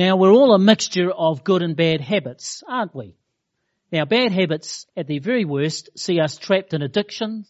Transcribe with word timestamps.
Now 0.00 0.16
we're 0.16 0.32
all 0.32 0.54
a 0.54 0.58
mixture 0.58 1.10
of 1.10 1.44
good 1.44 1.60
and 1.60 1.76
bad 1.76 2.00
habits, 2.00 2.62
aren't 2.66 2.94
we? 2.94 3.16
Now 3.92 4.06
bad 4.06 4.32
habits 4.32 4.86
at 4.96 5.06
their 5.06 5.20
very 5.20 5.44
worst 5.44 5.90
see 5.94 6.18
us 6.20 6.38
trapped 6.38 6.72
in 6.72 6.80
addiction. 6.80 7.44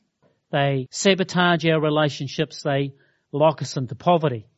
They 0.50 0.88
sabotage 0.90 1.64
our 1.64 1.80
relationships. 1.80 2.64
They 2.64 2.94
lock 3.30 3.62
us 3.62 3.76
into 3.76 3.94
poverty. 3.94 4.48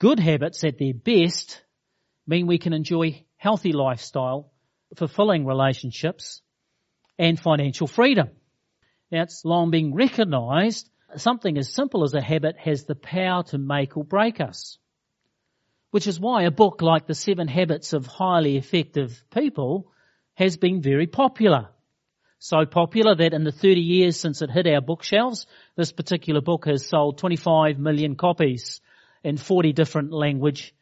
Good 0.00 0.18
habits 0.18 0.64
at 0.64 0.78
their 0.78 0.94
best 0.94 1.62
mean 2.26 2.48
we 2.48 2.58
can 2.58 2.72
enjoy 2.72 3.24
healthy 3.36 3.72
lifestyle, 3.72 4.50
fulfilling 4.96 5.46
relationships, 5.46 6.42
and 7.20 7.38
financial 7.38 7.86
freedom. 7.86 8.30
Now 9.12 9.22
it's 9.22 9.44
long 9.44 9.70
been 9.70 9.94
recognized 9.94 10.90
something 11.14 11.56
as 11.56 11.72
simple 11.72 12.02
as 12.02 12.14
a 12.14 12.20
habit 12.20 12.56
has 12.58 12.82
the 12.82 12.96
power 12.96 13.44
to 13.44 13.58
make 13.58 13.96
or 13.96 14.02
break 14.02 14.40
us. 14.40 14.78
Which 15.92 16.06
is 16.06 16.18
why 16.18 16.44
a 16.44 16.50
book 16.50 16.80
like 16.80 17.06
The 17.06 17.14
Seven 17.14 17.48
Habits 17.48 17.92
of 17.92 18.06
Highly 18.06 18.56
Effective 18.56 19.22
People 19.30 19.92
has 20.32 20.56
been 20.56 20.80
very 20.80 21.06
popular. 21.06 21.68
So 22.38 22.64
popular 22.64 23.14
that 23.14 23.34
in 23.34 23.44
the 23.44 23.52
30 23.52 23.82
years 23.82 24.18
since 24.18 24.40
it 24.40 24.50
hit 24.50 24.66
our 24.66 24.80
bookshelves, 24.80 25.46
this 25.76 25.92
particular 25.92 26.40
book 26.40 26.64
has 26.64 26.86
sold 26.86 27.18
25 27.18 27.78
million 27.78 28.16
copies 28.16 28.80
in 29.22 29.36
40 29.36 29.74
different 29.74 30.14
language, 30.14 30.74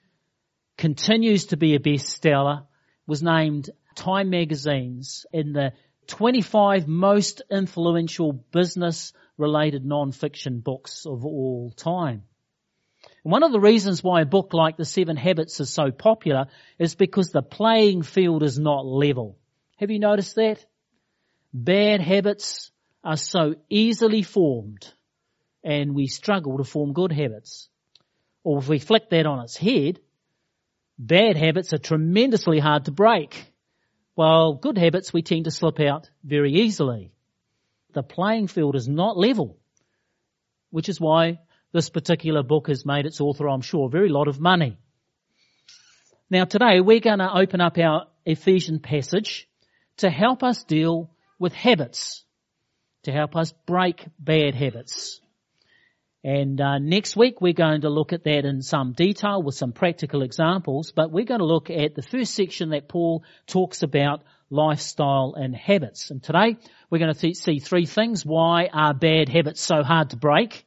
continues 0.78 1.46
to 1.46 1.56
be 1.56 1.74
a 1.74 1.80
bestseller, 1.80 2.66
was 3.04 3.20
named 3.20 3.68
Time 3.96 4.30
Magazine's 4.30 5.26
in 5.32 5.52
the 5.52 5.72
25 6.06 6.86
most 6.86 7.42
influential 7.50 8.32
business 8.32 9.12
related 9.36 9.84
non-fiction 9.84 10.60
books 10.60 11.04
of 11.04 11.26
all 11.26 11.72
time. 11.72 12.22
One 13.22 13.42
of 13.42 13.52
the 13.52 13.60
reasons 13.60 14.02
why 14.02 14.22
a 14.22 14.26
book 14.26 14.54
like 14.54 14.76
The 14.76 14.84
Seven 14.84 15.16
Habits 15.16 15.60
is 15.60 15.70
so 15.70 15.90
popular 15.90 16.46
is 16.78 16.94
because 16.94 17.30
the 17.30 17.42
playing 17.42 18.02
field 18.02 18.42
is 18.42 18.58
not 18.58 18.86
level. 18.86 19.38
Have 19.76 19.90
you 19.90 19.98
noticed 19.98 20.36
that? 20.36 20.64
Bad 21.52 22.00
habits 22.00 22.70
are 23.04 23.16
so 23.16 23.56
easily 23.68 24.22
formed 24.22 24.92
and 25.62 25.94
we 25.94 26.06
struggle 26.06 26.58
to 26.58 26.64
form 26.64 26.92
good 26.92 27.12
habits. 27.12 27.68
Or 28.42 28.58
if 28.58 28.68
we 28.68 28.78
flick 28.78 29.10
that 29.10 29.26
on 29.26 29.40
its 29.40 29.56
head, 29.56 30.00
bad 30.98 31.36
habits 31.36 31.74
are 31.74 31.78
tremendously 31.78 32.58
hard 32.58 32.86
to 32.86 32.92
break. 32.92 33.52
While 34.14 34.54
good 34.54 34.78
habits 34.78 35.12
we 35.12 35.22
tend 35.22 35.44
to 35.44 35.50
slip 35.50 35.80
out 35.80 36.10
very 36.24 36.54
easily. 36.54 37.12
The 37.92 38.02
playing 38.02 38.46
field 38.46 38.76
is 38.76 38.88
not 38.88 39.18
level, 39.18 39.58
which 40.70 40.88
is 40.88 41.00
why 41.00 41.40
this 41.72 41.88
particular 41.88 42.42
book 42.42 42.68
has 42.68 42.84
made 42.84 43.06
its 43.06 43.20
author, 43.20 43.48
I'm 43.48 43.60
sure, 43.60 43.86
a 43.86 43.90
very 43.90 44.08
lot 44.08 44.28
of 44.28 44.40
money. 44.40 44.78
Now 46.28 46.44
today 46.44 46.80
we're 46.80 47.00
going 47.00 47.18
to 47.18 47.32
open 47.32 47.60
up 47.60 47.78
our 47.78 48.06
Ephesian 48.24 48.78
passage 48.78 49.48
to 49.98 50.10
help 50.10 50.42
us 50.42 50.64
deal 50.64 51.10
with 51.38 51.52
habits, 51.52 52.24
to 53.04 53.12
help 53.12 53.36
us 53.36 53.52
break 53.66 54.06
bad 54.18 54.54
habits. 54.54 55.20
And 56.22 56.60
uh, 56.60 56.78
next 56.78 57.16
week 57.16 57.40
we're 57.40 57.54
going 57.54 57.80
to 57.80 57.88
look 57.88 58.12
at 58.12 58.24
that 58.24 58.44
in 58.44 58.62
some 58.62 58.92
detail 58.92 59.42
with 59.42 59.54
some 59.54 59.72
practical 59.72 60.22
examples, 60.22 60.92
but 60.92 61.10
we're 61.10 61.24
going 61.24 61.40
to 61.40 61.46
look 61.46 61.70
at 61.70 61.94
the 61.94 62.02
first 62.02 62.34
section 62.34 62.70
that 62.70 62.88
Paul 62.88 63.24
talks 63.46 63.82
about 63.82 64.22
lifestyle 64.50 65.34
and 65.36 65.56
habits. 65.56 66.10
And 66.10 66.22
today 66.22 66.56
we're 66.90 66.98
going 66.98 67.14
to 67.14 67.34
see 67.34 67.58
three 67.58 67.86
things. 67.86 68.26
Why 68.26 68.68
are 68.72 68.92
bad 68.92 69.28
habits 69.28 69.62
so 69.62 69.82
hard 69.82 70.10
to 70.10 70.16
break? 70.16 70.66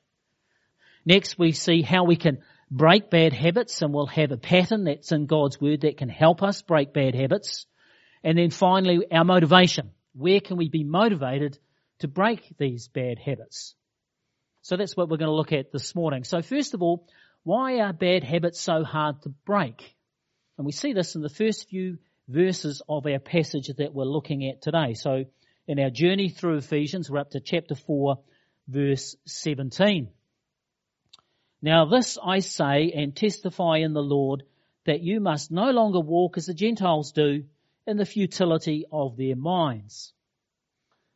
Next 1.05 1.37
we 1.37 1.51
see 1.51 1.81
how 1.81 2.05
we 2.05 2.15
can 2.15 2.39
break 2.71 3.09
bad 3.09 3.33
habits 3.33 3.81
and 3.81 3.93
we'll 3.93 4.07
have 4.07 4.31
a 4.31 4.37
pattern 4.37 4.85
that's 4.85 5.11
in 5.11 5.25
God's 5.25 5.59
Word 5.59 5.81
that 5.81 5.97
can 5.97 6.09
help 6.09 6.41
us 6.41 6.61
break 6.61 6.93
bad 6.93 7.13
habits. 7.15 7.65
And 8.23 8.37
then 8.37 8.49
finally 8.49 9.05
our 9.11 9.25
motivation. 9.25 9.91
Where 10.13 10.39
can 10.39 10.57
we 10.57 10.69
be 10.69 10.83
motivated 10.83 11.57
to 11.99 12.07
break 12.07 12.55
these 12.57 12.87
bad 12.87 13.19
habits? 13.19 13.75
So 14.61 14.77
that's 14.77 14.95
what 14.95 15.09
we're 15.09 15.17
going 15.17 15.29
to 15.29 15.35
look 15.35 15.51
at 15.51 15.71
this 15.71 15.93
morning. 15.93 16.23
So 16.23 16.41
first 16.41 16.73
of 16.73 16.81
all, 16.81 17.07
why 17.43 17.79
are 17.79 17.91
bad 17.91 18.23
habits 18.23 18.61
so 18.61 18.83
hard 18.83 19.21
to 19.23 19.29
break? 19.45 19.95
And 20.57 20.65
we 20.65 20.71
see 20.71 20.93
this 20.93 21.15
in 21.15 21.21
the 21.21 21.29
first 21.29 21.69
few 21.69 21.97
verses 22.29 22.81
of 22.87 23.05
our 23.05 23.19
passage 23.19 23.69
that 23.77 23.93
we're 23.93 24.05
looking 24.05 24.47
at 24.47 24.61
today. 24.61 24.93
So 24.93 25.25
in 25.67 25.79
our 25.79 25.89
journey 25.89 26.29
through 26.29 26.57
Ephesians, 26.57 27.09
we're 27.09 27.19
up 27.19 27.31
to 27.31 27.41
chapter 27.41 27.75
4, 27.75 28.17
verse 28.69 29.15
17. 29.25 30.09
Now 31.63 31.85
this 31.85 32.17
I 32.21 32.39
say 32.39 32.91
and 32.91 33.15
testify 33.15 33.77
in 33.77 33.93
the 33.93 34.03
Lord 34.03 34.43
that 34.85 34.99
you 34.99 35.21
must 35.21 35.49
no 35.49 35.71
longer 35.71 36.01
walk 36.01 36.37
as 36.37 36.47
the 36.47 36.53
Gentiles 36.53 37.13
do 37.13 37.45
in 37.87 37.95
the 37.95 38.05
futility 38.05 38.85
of 38.91 39.15
their 39.15 39.37
minds. 39.37 40.11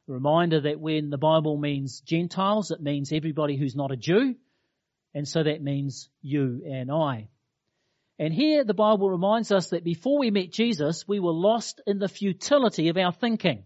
A 0.08 0.14
reminder 0.14 0.62
that 0.62 0.80
when 0.80 1.10
the 1.10 1.18
Bible 1.18 1.58
means 1.58 2.00
Gentiles, 2.00 2.72
it 2.72 2.82
means 2.82 3.12
everybody 3.12 3.58
who's 3.58 3.76
not 3.76 3.92
a 3.92 3.98
Jew. 3.98 4.36
And 5.14 5.28
so 5.28 5.44
that 5.44 5.62
means 5.62 6.08
you 6.22 6.64
and 6.66 6.90
I. 6.90 7.28
And 8.18 8.34
here 8.34 8.64
the 8.64 8.74
Bible 8.74 9.10
reminds 9.10 9.52
us 9.52 9.72
that 9.72 9.84
before 9.84 10.18
we 10.18 10.32
met 10.32 10.54
Jesus, 10.54 11.06
we 11.06 11.20
were 11.20 11.34
lost 11.34 11.82
in 11.86 12.00
the 12.00 12.08
futility 12.08 12.88
of 12.88 12.96
our 12.96 13.12
thinking. 13.12 13.66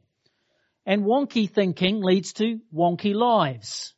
And 0.87 1.03
wonky 1.03 1.47
thinking 1.47 2.01
leads 2.01 2.33
to 2.33 2.59
wonky 2.73 3.13
lives. 3.13 3.93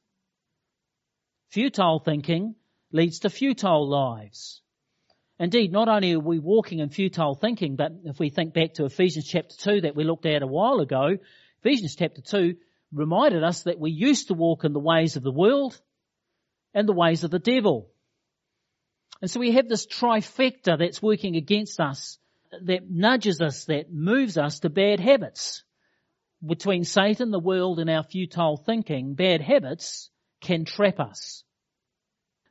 Futile 1.48 2.00
thinking 2.00 2.56
leads 2.94 3.20
to 3.20 3.30
futile 3.30 3.90
lives. 3.90 4.62
Indeed, 5.40 5.72
not 5.72 5.90
only 5.90 6.14
are 6.14 6.20
we 6.20 6.40
walking 6.40 6.80
in 6.80 6.90
futile 6.90 7.36
thinking, 7.36 7.76
but 7.76 7.92
if 8.06 8.20
we 8.20 8.30
think 8.30 8.54
back 8.54 8.76
to 8.76 8.86
Ephesians 8.86 9.28
chapter 9.28 9.56
2 9.58 9.82
that 9.82 9.96
we 9.96 10.04
looked 10.04 10.28
at 10.28 10.44
a 10.44 10.48
while 10.48 10.80
ago, 10.80 11.18
Ephesians 11.62 11.96
chapter 11.96 12.22
2 12.22 12.56
reminded 12.94 13.44
us 13.44 13.64
that 13.64 13.80
we 13.80 13.92
used 13.92 14.28
to 14.28 14.36
walk 14.36 14.64
in 14.64 14.74
the 14.74 14.80
ways 14.80 15.16
of 15.16 15.24
the 15.24 15.32
world 15.32 15.80
and 16.74 16.88
the 16.88 16.94
ways 16.94 17.24
of 17.24 17.32
the 17.32 17.40
devil. 17.40 17.90
And 19.22 19.32
so 19.32 19.40
we 19.40 19.54
have 19.54 19.68
this 19.68 19.88
trifecta 19.88 20.78
that's 20.78 21.02
working 21.02 21.36
against 21.36 21.80
us, 21.80 22.20
that 22.62 22.90
nudges 22.90 23.42
us, 23.42 23.66
that 23.66 23.92
moves 23.92 24.38
us 24.38 24.60
to 24.60 24.70
bad 24.70 25.00
habits. 25.00 25.64
Between 26.46 26.84
Satan, 26.84 27.32
the 27.32 27.40
world, 27.40 27.80
and 27.80 27.90
our 27.90 28.04
futile 28.04 28.58
thinking, 28.58 29.16
bad 29.16 29.42
habits 29.42 30.10
can 30.42 30.66
trap 30.66 31.00
us. 31.00 31.44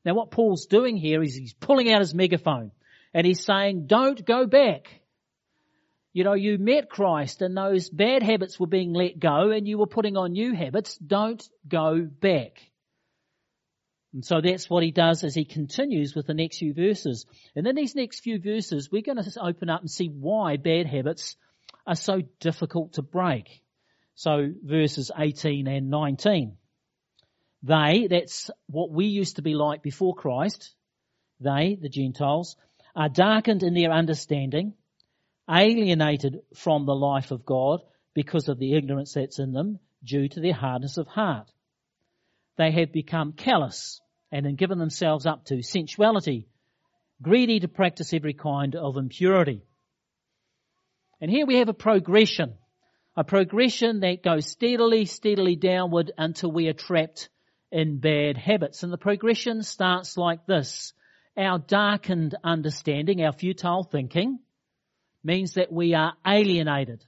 Now 0.04 0.14
what 0.14 0.30
Paul's 0.30 0.66
doing 0.66 0.96
here 0.96 1.22
is 1.22 1.34
he's 1.34 1.54
pulling 1.54 1.92
out 1.92 2.00
his 2.00 2.14
megaphone 2.14 2.72
and 3.14 3.26
he's 3.26 3.44
saying, 3.44 3.86
don't 3.86 4.24
go 4.24 4.46
back. 4.46 4.88
You 6.12 6.24
know, 6.24 6.34
you 6.34 6.58
met 6.58 6.90
Christ 6.90 7.40
and 7.40 7.56
those 7.56 7.88
bad 7.88 8.22
habits 8.22 8.60
were 8.60 8.66
being 8.66 8.92
let 8.92 9.18
go 9.18 9.50
and 9.50 9.66
you 9.66 9.78
were 9.78 9.86
putting 9.86 10.16
on 10.16 10.32
new 10.32 10.54
habits. 10.54 10.96
Don't 10.98 11.42
go 11.66 12.02
back. 12.02 12.58
And 14.12 14.24
so 14.24 14.42
that's 14.42 14.68
what 14.68 14.82
he 14.82 14.91
does 14.91 15.24
as 15.24 15.34
he 15.34 15.46
continues 15.46 16.14
with 16.14 16.26
the 16.26 16.34
next 16.34 16.58
few 16.58 16.74
verses. 16.74 17.24
And 17.56 17.66
in 17.66 17.74
these 17.74 17.94
next 17.94 18.20
few 18.20 18.38
verses, 18.38 18.91
we're 18.92 19.02
going 19.02 19.22
to 19.22 19.42
open 19.42 19.70
up 19.70 19.80
and 19.80 19.91
see 19.91 20.08
why 20.08 20.58
bad 20.58 20.86
habits 20.86 21.36
are 21.86 21.94
so 21.94 22.20
difficult 22.38 22.94
to 22.94 23.02
break. 23.02 23.62
So 24.14 24.52
verses 24.62 25.10
18 25.18 25.66
and 25.66 25.88
19. 25.88 26.58
They, 27.62 28.08
that's 28.10 28.50
what 28.66 28.90
we 28.90 29.06
used 29.06 29.36
to 29.36 29.42
be 29.42 29.54
like 29.54 29.82
before 29.82 30.14
Christ, 30.14 30.74
they, 31.40 31.78
the 31.80 31.88
Gentiles, 31.88 32.56
are 32.94 33.08
darkened 33.08 33.62
in 33.62 33.74
their 33.74 33.92
understanding 33.92 34.74
alienated 35.50 36.40
from 36.54 36.86
the 36.86 36.94
life 36.94 37.30
of 37.30 37.44
God 37.44 37.80
because 38.14 38.48
of 38.48 38.58
the 38.58 38.74
ignorance 38.74 39.14
that's 39.14 39.38
in 39.38 39.52
them 39.52 39.78
due 40.04 40.28
to 40.28 40.40
their 40.40 40.54
hardness 40.54 40.98
of 40.98 41.06
heart. 41.06 41.50
They 42.56 42.70
have 42.72 42.92
become 42.92 43.32
callous 43.32 44.00
and 44.30 44.47
have 44.47 44.56
given 44.56 44.78
themselves 44.78 45.26
up 45.26 45.44
to 45.47 45.62
sensuality, 45.62 46.48
greedy 47.20 47.60
to 47.60 47.68
practice 47.68 48.12
every 48.12 48.34
kind 48.34 48.74
of 48.74 48.97
impurity. 48.97 49.62
And 51.20 51.30
here 51.30 51.47
we 51.47 51.56
have 51.56 51.68
a 51.68 51.74
progression, 51.74 52.54
a 53.16 53.24
progression 53.24 54.00
that 54.00 54.22
goes 54.22 54.47
steadily, 54.47 55.04
steadily 55.04 55.56
downward 55.56 56.12
until 56.18 56.50
we 56.50 56.68
are 56.68 56.72
trapped 56.72 57.28
in 57.72 57.98
bad 57.98 58.36
habits. 58.36 58.83
And 58.83 58.92
the 58.92 58.98
progression 58.98 59.63
starts 59.63 60.16
like 60.16 60.47
this. 60.47 60.92
Our 61.36 61.59
darkened 61.59 62.36
understanding, 62.45 63.24
our 63.24 63.33
futile 63.33 63.83
thinking, 63.83 64.39
means 65.24 65.54
that 65.54 65.72
we 65.72 65.95
are 65.95 66.13
alienated. 66.27 67.04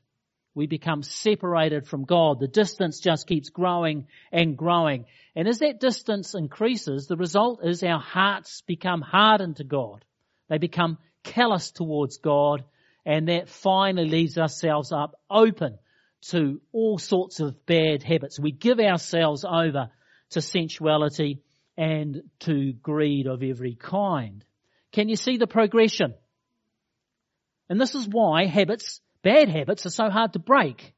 We 0.55 0.66
become 0.66 1.02
separated 1.02 1.87
from 1.87 2.05
God. 2.05 2.40
The 2.40 2.49
distance 2.49 3.00
just 3.00 3.26
keeps 3.26 3.50
growing 3.50 4.06
and 4.32 4.56
growing. 4.56 5.05
And 5.37 5.46
as 5.46 5.58
that 5.58 5.81
distance 5.81 6.34
increases, 6.34 7.06
the 7.06 7.17
result 7.17 7.60
is 7.64 7.82
our 7.82 8.00
hearts 8.00 8.62
become 8.62 9.02
hardened 9.02 9.56
to 9.56 9.64
God. 9.64 10.05
They 10.49 10.58
become 10.58 10.99
callous 11.25 11.72
towards 11.72 12.19
God 12.19 12.64
and 13.05 13.28
that 13.28 13.49
finally 13.49 14.08
leaves 14.08 14.38
ourselves 14.38 14.93
up 14.93 15.20
open 15.31 15.78
to 16.28 16.60
all 16.72 16.99
sorts 16.99 17.40
of 17.40 17.67
bad 17.67 18.02
habits. 18.02 18.38
We 18.38 18.52
give 18.52 18.81
ourselves 18.81 19.44
over 19.44 19.90
to 20.30 20.40
sensuality 20.40 21.40
and 21.76 22.22
to 22.40 22.72
greed 22.72 23.26
of 23.26 23.42
every 23.42 23.74
kind. 23.74 24.44
Can 24.92 25.08
you 25.08 25.16
see 25.16 25.36
the 25.36 25.46
progression? 25.46 26.14
And 27.68 27.80
this 27.80 27.94
is 27.94 28.08
why 28.08 28.46
habits, 28.46 29.00
bad 29.22 29.48
habits 29.48 29.86
are 29.86 29.90
so 29.90 30.10
hard 30.10 30.34
to 30.34 30.38
break. 30.38 30.94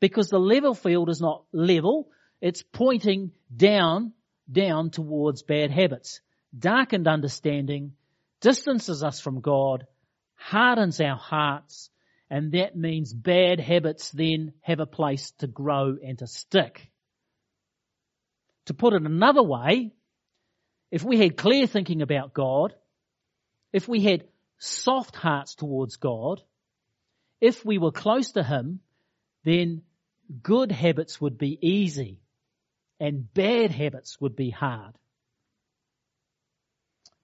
Because 0.00 0.28
the 0.28 0.38
level 0.38 0.74
field 0.74 1.08
is 1.08 1.20
not 1.20 1.44
level, 1.52 2.08
it's 2.40 2.62
pointing 2.62 3.32
down, 3.54 4.12
down 4.50 4.90
towards 4.90 5.42
bad 5.42 5.70
habits. 5.70 6.20
Darkened 6.56 7.08
understanding 7.08 7.92
distances 8.40 9.02
us 9.02 9.20
from 9.20 9.40
God, 9.40 9.86
hardens 10.34 11.00
our 11.00 11.16
hearts, 11.16 11.90
and 12.30 12.52
that 12.52 12.76
means 12.76 13.12
bad 13.12 13.60
habits 13.60 14.10
then 14.10 14.52
have 14.60 14.80
a 14.80 14.86
place 14.86 15.32
to 15.38 15.46
grow 15.46 15.96
and 16.02 16.18
to 16.18 16.26
stick. 16.26 16.90
To 18.66 18.74
put 18.74 18.94
it 18.94 19.02
another 19.02 19.42
way, 19.42 19.92
if 20.90 21.04
we 21.04 21.18
had 21.18 21.36
clear 21.36 21.66
thinking 21.66 22.02
about 22.02 22.34
God, 22.34 22.74
if 23.72 23.88
we 23.88 24.00
had 24.00 24.24
soft 24.58 25.16
hearts 25.16 25.54
towards 25.54 25.96
God, 25.96 26.40
if 27.40 27.64
we 27.64 27.78
were 27.78 27.92
close 27.92 28.32
to 28.32 28.42
Him, 28.42 28.80
then 29.44 29.82
good 30.42 30.72
habits 30.72 31.20
would 31.20 31.36
be 31.36 31.58
easy 31.60 32.20
and 33.00 33.32
bad 33.34 33.70
habits 33.70 34.20
would 34.20 34.36
be 34.36 34.50
hard. 34.50 34.94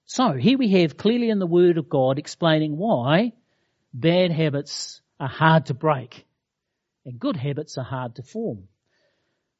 So 0.05 0.33
here 0.33 0.57
we 0.57 0.69
have 0.71 0.97
clearly 0.97 1.29
in 1.29 1.39
the 1.39 1.47
Word 1.47 1.77
of 1.77 1.89
God 1.89 2.19
explaining 2.19 2.77
why 2.77 3.33
bad 3.93 4.31
habits 4.31 5.01
are 5.19 5.29
hard 5.29 5.67
to 5.67 5.73
break 5.73 6.25
and 7.05 7.19
good 7.19 7.37
habits 7.37 7.77
are 7.77 7.85
hard 7.85 8.15
to 8.15 8.23
form. 8.23 8.67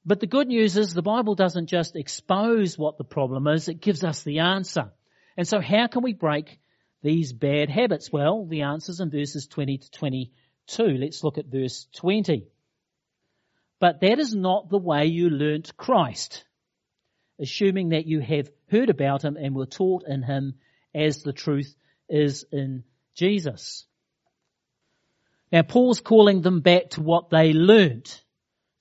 But 0.06 0.20
the 0.20 0.28
good 0.28 0.48
news 0.48 0.78
is 0.78 0.94
the 0.94 1.02
Bible 1.02 1.36
doesn't 1.36 1.68
just 1.68 1.96
expose 1.96 2.78
what 2.78 2.98
the 2.98 3.04
problem 3.04 3.48
is, 3.48 3.68
it 3.68 3.82
gives 3.82 4.04
us 4.04 4.24
the 4.24 4.40
answer. 4.40 4.92
And 5.38 5.48
so 5.48 5.62
how 5.62 5.88
can 5.88 6.02
we 6.02 6.14
break 6.14 6.60
these 7.04 7.34
bad 7.34 7.70
habits? 7.70 8.12
Well, 8.12 8.46
the 8.46 8.64
answer's 8.64 9.00
in 9.00 9.12
verses 9.12 9.48
20 9.48 9.78
to 9.78 9.92
22. 9.92 10.84
Let's 10.84 11.24
look 11.24 11.38
at 11.38 11.46
verse 11.46 11.88
20. 11.96 12.48
But 13.80 14.02
that 14.02 14.20
is 14.20 14.36
not 14.36 14.70
the 14.70 14.78
way 14.78 15.06
you 15.06 15.30
learnt 15.30 15.76
Christ, 15.78 16.46
assuming 17.40 17.90
that 17.90 18.06
you 18.06 18.20
have 18.20 18.50
heard 18.70 18.90
about 18.90 19.24
him 19.24 19.38
and 19.38 19.56
were 19.56 19.66
taught 19.66 20.04
in 20.08 20.24
him 20.24 20.56
as 20.94 21.24
the 21.24 21.34
truth 21.34 21.76
is 22.10 22.46
in 22.52 22.84
Jesus. 23.16 23.86
Now 25.52 25.64
Paul's 25.64 26.02
calling 26.02 26.42
them 26.42 26.62
back 26.62 26.92
to 26.92 27.02
what 27.02 27.30
they 27.30 27.54
learnt, 27.54 28.24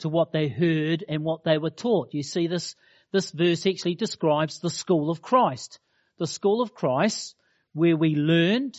to 0.00 0.08
what 0.08 0.32
they 0.32 0.48
heard 0.48 1.04
and 1.08 1.24
what 1.24 1.44
they 1.44 1.58
were 1.58 1.70
taught. 1.70 2.12
You 2.12 2.22
see 2.22 2.46
this, 2.46 2.74
this 3.12 3.30
verse 3.30 3.66
actually 3.66 3.94
describes 3.94 4.60
the 4.60 4.70
school 4.70 5.10
of 5.10 5.22
Christ. 5.22 5.78
The 6.18 6.26
school 6.26 6.62
of 6.62 6.74
Christ 6.74 7.34
where 7.72 7.96
we 7.96 8.14
learned, 8.14 8.76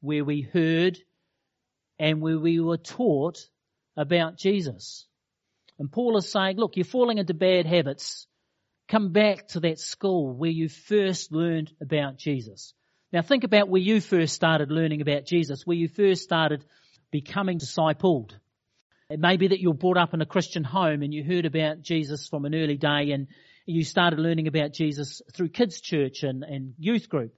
where 0.00 0.24
we 0.24 0.42
heard, 0.42 0.98
and 1.98 2.20
where 2.20 2.38
we 2.38 2.60
were 2.60 2.78
taught 2.78 3.38
about 3.96 4.38
Jesus. 4.38 5.06
And 5.78 5.90
Paul 5.90 6.16
is 6.16 6.30
saying, 6.30 6.56
look, 6.56 6.76
you're 6.76 6.84
falling 6.84 7.18
into 7.18 7.34
bad 7.34 7.66
habits. 7.66 8.26
Come 8.88 9.12
back 9.12 9.48
to 9.48 9.60
that 9.60 9.78
school 9.78 10.32
where 10.32 10.50
you 10.50 10.68
first 10.68 11.32
learned 11.32 11.70
about 11.80 12.16
Jesus. 12.16 12.74
Now 13.12 13.22
think 13.22 13.44
about 13.44 13.68
where 13.68 13.80
you 13.80 14.00
first 14.00 14.34
started 14.34 14.70
learning 14.70 15.00
about 15.00 15.26
Jesus, 15.26 15.66
where 15.66 15.76
you 15.76 15.88
first 15.88 16.22
started 16.22 16.64
becoming 17.10 17.58
discipled. 17.58 18.32
It 19.10 19.18
may 19.18 19.36
be 19.36 19.48
that 19.48 19.60
you're 19.60 19.74
brought 19.74 19.96
up 19.96 20.14
in 20.14 20.20
a 20.20 20.26
Christian 20.26 20.62
home 20.62 21.02
and 21.02 21.12
you 21.12 21.24
heard 21.24 21.44
about 21.44 21.82
Jesus 21.82 22.28
from 22.28 22.44
an 22.44 22.54
early 22.54 22.76
day 22.76 23.10
and 23.10 23.26
you 23.66 23.82
started 23.82 24.20
learning 24.20 24.46
about 24.46 24.72
Jesus 24.72 25.20
through 25.34 25.48
kids 25.48 25.80
church 25.80 26.22
and, 26.22 26.44
and 26.44 26.74
youth 26.78 27.08
group. 27.08 27.34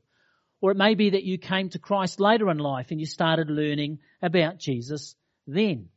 Or 0.60 0.70
it 0.70 0.76
may 0.76 0.94
be 0.94 1.10
that 1.10 1.24
you 1.24 1.38
came 1.38 1.70
to 1.70 1.78
Christ 1.78 2.20
later 2.20 2.50
in 2.50 2.58
life 2.58 2.90
and 2.90 3.00
you 3.00 3.06
started 3.06 3.48
learning 3.48 4.00
about 4.20 4.58
Jesus 4.58 5.16
then. 5.46 5.88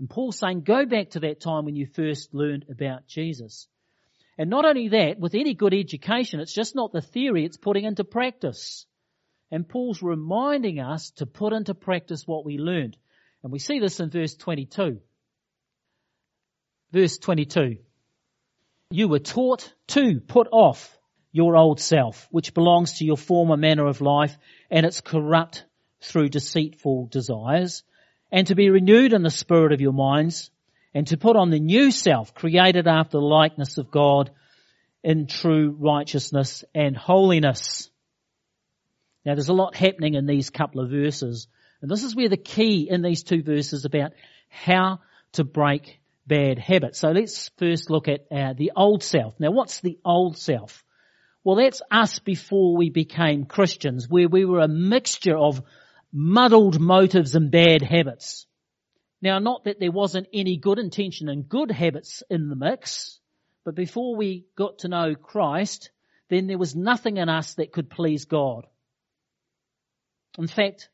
And 0.00 0.10
Paul's 0.10 0.38
saying 0.38 0.62
go 0.62 0.84
back 0.84 1.10
to 1.10 1.20
that 1.20 1.40
time 1.40 1.64
when 1.64 1.76
you 1.76 1.86
first 1.86 2.34
learned 2.34 2.66
about 2.68 3.06
Jesus. 3.06 3.68
And 4.36 4.50
not 4.50 4.64
only 4.64 4.88
that, 4.88 5.20
with 5.20 5.36
any 5.36 5.54
good 5.54 5.74
education, 5.74 6.40
it's 6.40 6.54
just 6.54 6.74
not 6.74 6.92
the 6.92 7.02
theory, 7.02 7.44
it's 7.44 7.56
putting 7.56 7.84
into 7.84 8.02
practice. 8.02 8.84
And 9.50 9.68
Paul's 9.68 10.02
reminding 10.02 10.80
us 10.80 11.12
to 11.16 11.26
put 11.26 11.52
into 11.52 11.74
practice 11.74 12.26
what 12.26 12.44
we 12.44 12.58
learned. 12.58 12.96
And 13.42 13.52
we 13.52 13.58
see 13.58 13.78
this 13.78 14.00
in 14.00 14.10
verse 14.10 14.34
22. 14.34 15.00
Verse 16.92 17.18
22. 17.18 17.78
You 18.90 19.08
were 19.08 19.18
taught 19.18 19.72
to 19.88 20.20
put 20.20 20.48
off 20.50 20.96
your 21.30 21.56
old 21.56 21.78
self, 21.78 22.26
which 22.30 22.54
belongs 22.54 22.98
to 22.98 23.04
your 23.04 23.16
former 23.16 23.56
manner 23.56 23.86
of 23.86 24.00
life 24.00 24.36
and 24.70 24.86
it's 24.86 25.00
corrupt 25.00 25.64
through 26.00 26.28
deceitful 26.28 27.06
desires, 27.10 27.82
and 28.30 28.46
to 28.46 28.54
be 28.54 28.70
renewed 28.70 29.12
in 29.12 29.22
the 29.22 29.30
spirit 29.30 29.72
of 29.72 29.80
your 29.80 29.92
minds, 29.92 30.50
and 30.94 31.06
to 31.08 31.16
put 31.16 31.36
on 31.36 31.50
the 31.50 31.60
new 31.60 31.90
self 31.90 32.34
created 32.34 32.86
after 32.86 33.18
the 33.18 33.24
likeness 33.24 33.78
of 33.78 33.90
God 33.90 34.30
in 35.02 35.26
true 35.26 35.76
righteousness 35.78 36.64
and 36.74 36.96
holiness. 36.96 37.90
Now 39.24 39.34
there's 39.34 39.48
a 39.48 39.54
lot 39.54 39.76
happening 39.76 40.14
in 40.14 40.26
these 40.26 40.50
couple 40.50 40.80
of 40.80 40.90
verses. 40.90 41.48
And 41.80 41.90
this 41.90 42.04
is 42.04 42.16
where 42.16 42.28
the 42.28 42.36
key 42.36 42.88
in 42.90 43.02
these 43.02 43.22
two 43.22 43.42
verses 43.42 43.84
about 43.84 44.12
how 44.48 45.00
to 45.32 45.44
break 45.44 46.00
bad 46.26 46.58
habits. 46.58 46.98
So 46.98 47.10
let's 47.10 47.50
first 47.58 47.90
look 47.90 48.08
at 48.08 48.26
uh, 48.30 48.52
the 48.54 48.72
old 48.76 49.02
self. 49.02 49.34
Now 49.38 49.50
what's 49.50 49.80
the 49.80 49.98
old 50.04 50.36
self? 50.36 50.84
Well 51.44 51.56
that's 51.56 51.82
us 51.90 52.18
before 52.18 52.76
we 52.76 52.90
became 52.90 53.46
Christians 53.46 54.08
where 54.08 54.28
we 54.28 54.44
were 54.44 54.60
a 54.60 54.68
mixture 54.68 55.36
of 55.36 55.62
muddled 56.12 56.80
motives 56.80 57.34
and 57.34 57.50
bad 57.50 57.82
habits. 57.82 58.46
Now, 59.20 59.38
not 59.38 59.64
that 59.64 59.80
there 59.80 59.90
wasn't 59.90 60.28
any 60.32 60.56
good 60.56 60.78
intention 60.78 61.28
and 61.28 61.48
good 61.48 61.70
habits 61.70 62.22
in 62.30 62.48
the 62.48 62.56
mix, 62.56 63.18
but 63.64 63.74
before 63.74 64.16
we 64.16 64.46
got 64.56 64.78
to 64.80 64.88
know 64.88 65.14
Christ, 65.14 65.90
then 66.30 66.46
there 66.46 66.58
was 66.58 66.76
nothing 66.76 67.16
in 67.16 67.28
us 67.28 67.54
that 67.54 67.72
could 67.72 67.90
please 67.90 68.26
God. 68.26 68.66
In 70.38 70.46
fact, 70.46 70.88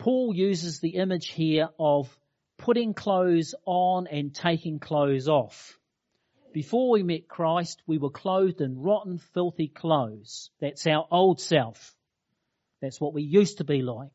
Paul 0.00 0.34
uses 0.34 0.80
the 0.80 0.96
image 0.96 1.28
here 1.28 1.68
of 1.78 2.08
putting 2.56 2.94
clothes 2.94 3.54
on 3.66 4.06
and 4.06 4.34
taking 4.34 4.78
clothes 4.78 5.28
off. 5.28 5.78
Before 6.54 6.90
we 6.90 7.02
met 7.02 7.28
Christ, 7.28 7.82
we 7.86 7.98
were 7.98 8.08
clothed 8.08 8.62
in 8.62 8.80
rotten, 8.80 9.18
filthy 9.18 9.68
clothes. 9.68 10.48
That's 10.58 10.86
our 10.86 11.06
old 11.10 11.38
self. 11.38 11.94
That's 12.80 12.98
what 12.98 13.12
we 13.12 13.22
used 13.22 13.58
to 13.58 13.64
be 13.64 13.82
like. 13.82 14.12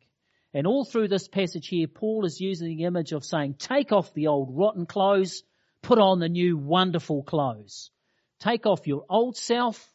And 0.55 0.65
all 0.65 0.85
through 0.85 1.09
this 1.09 1.27
passage 1.27 1.67
here, 1.67 1.85
Paul 1.87 2.25
is 2.25 2.41
using 2.41 2.67
the 2.67 2.85
image 2.85 3.11
of 3.11 3.23
saying, 3.23 3.53
take 3.59 3.91
off 3.91 4.11
the 4.15 4.25
old 4.25 4.57
rotten 4.57 4.87
clothes, 4.87 5.43
put 5.83 5.99
on 5.99 6.19
the 6.19 6.29
new 6.29 6.57
wonderful 6.57 7.21
clothes. 7.21 7.91
Take 8.39 8.65
off 8.65 8.87
your 8.87 9.05
old 9.07 9.37
self, 9.37 9.87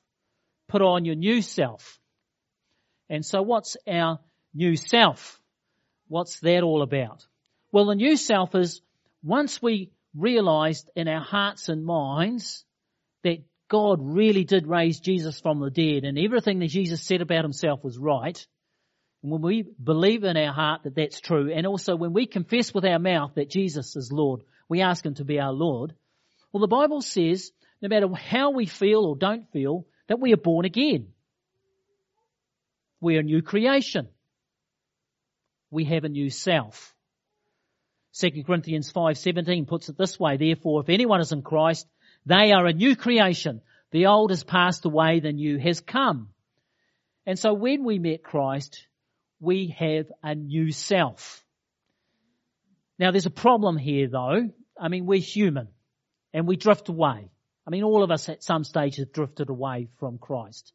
put 0.69 0.83
on 0.83 1.05
your 1.05 1.17
new 1.17 1.43
self. 1.43 1.99
And 3.09 3.27
so 3.27 3.43
what's 3.43 3.77
our 3.89 4.21
new 4.55 4.77
self? 4.77 5.40
What's 6.11 6.41
that 6.41 6.65
all 6.65 6.83
about? 6.83 7.25
Well, 7.71 7.87
the 7.87 7.95
new 7.95 8.17
self 8.17 8.57
is 8.57 8.83
once 9.23 9.63
we 9.63 9.93
realized 10.13 10.91
in 10.97 11.07
our 11.07 11.23
hearts 11.23 11.69
and 11.69 11.85
minds 11.85 12.65
that 13.23 13.45
God 13.69 14.01
really 14.03 14.43
did 14.43 14.67
raise 14.67 14.99
Jesus 14.99 15.41
from 15.41 15.61
the 15.61 15.71
dead 15.71 16.05
and 16.05 16.19
everything 16.19 16.59
that 16.59 16.67
Jesus 16.67 17.01
said 17.01 17.23
about 17.23 17.45
himself 17.45 17.85
was 17.85 17.97
right, 17.97 18.45
and 19.23 19.31
when 19.31 19.41
we 19.41 19.65
believe 19.83 20.25
in 20.25 20.37
our 20.37 20.53
heart 20.53 20.83
that 20.83 20.97
that's 20.97 21.21
true, 21.21 21.53
and 21.53 21.65
also 21.65 21.95
when 21.95 22.13
we 22.13 22.27
confess 22.27 22.75
with 22.75 22.85
our 22.85 22.99
mouth 22.99 23.37
that 23.37 23.49
Jesus 23.49 23.95
is 23.95 24.11
Lord, 24.11 24.43
we 24.69 24.81
ask 24.81 25.07
Him 25.07 25.15
to 25.15 25.25
be 25.25 25.39
our 25.39 25.53
Lord. 25.53 25.95
Well, 26.53 26.61
the 26.61 26.67
Bible 26.67 27.03
says, 27.03 27.53
no 27.81 27.89
matter 27.89 28.13
how 28.15 28.51
we 28.51 28.67
feel 28.67 29.05
or 29.05 29.15
don't 29.15 29.49
feel, 29.53 29.87
that 30.09 30.19
we 30.19 30.33
are 30.33 30.39
born 30.39 30.65
again. 30.65 31.09
We 33.01 33.17
are 33.17 33.21
a 33.21 33.23
new 33.23 33.43
creation. 33.43 34.09
We 35.71 35.85
have 35.85 36.05
a 36.05 36.09
new 36.09 36.31
self. 36.31 36.95
2 38.15 38.45
Corinthians 38.45 38.93
5:17 38.93 39.67
puts 39.67 39.89
it 39.89 39.97
this 39.97 40.19
way, 40.19 40.37
therefore 40.37 40.81
if 40.81 40.89
anyone 40.89 41.21
is 41.21 41.33
in 41.33 41.43
Christ, 41.43 41.87
they 42.27 42.53
are 42.53 42.67
a 42.67 42.73
new 42.73 42.97
creation. 42.97 43.63
The 43.93 44.07
old 44.07 44.31
has 44.31 44.45
passed 44.45 44.85
away, 44.85 45.21
the 45.21 45.33
new 45.33 45.59
has 45.59 45.81
come. 45.81 46.31
And 47.27 47.39
so 47.39 47.55
when 47.55 47.85
we 47.85 47.99
met 47.99 48.23
Christ, 48.23 48.87
we 49.39 49.69
have 49.79 50.11
a 50.23 50.35
new 50.35 50.73
self. 50.73 51.45
Now 52.99 53.11
there's 53.11 53.27
a 53.27 53.31
problem 53.31 53.77
here 53.77 54.09
though. 54.09 54.51
I 54.79 54.89
mean, 54.89 55.07
we're 55.07 55.21
human 55.21 55.69
and 56.33 56.47
we 56.47 56.57
drift 56.57 56.89
away. 56.89 57.31
I 57.67 57.71
mean, 57.71 57.85
all 57.85 58.03
of 58.03 58.11
us 58.11 58.29
at 58.29 58.43
some 58.43 58.65
stage 58.65 58.97
have 58.97 59.13
drifted 59.13 59.49
away 59.49 59.89
from 59.99 60.19
Christ. 60.19 60.73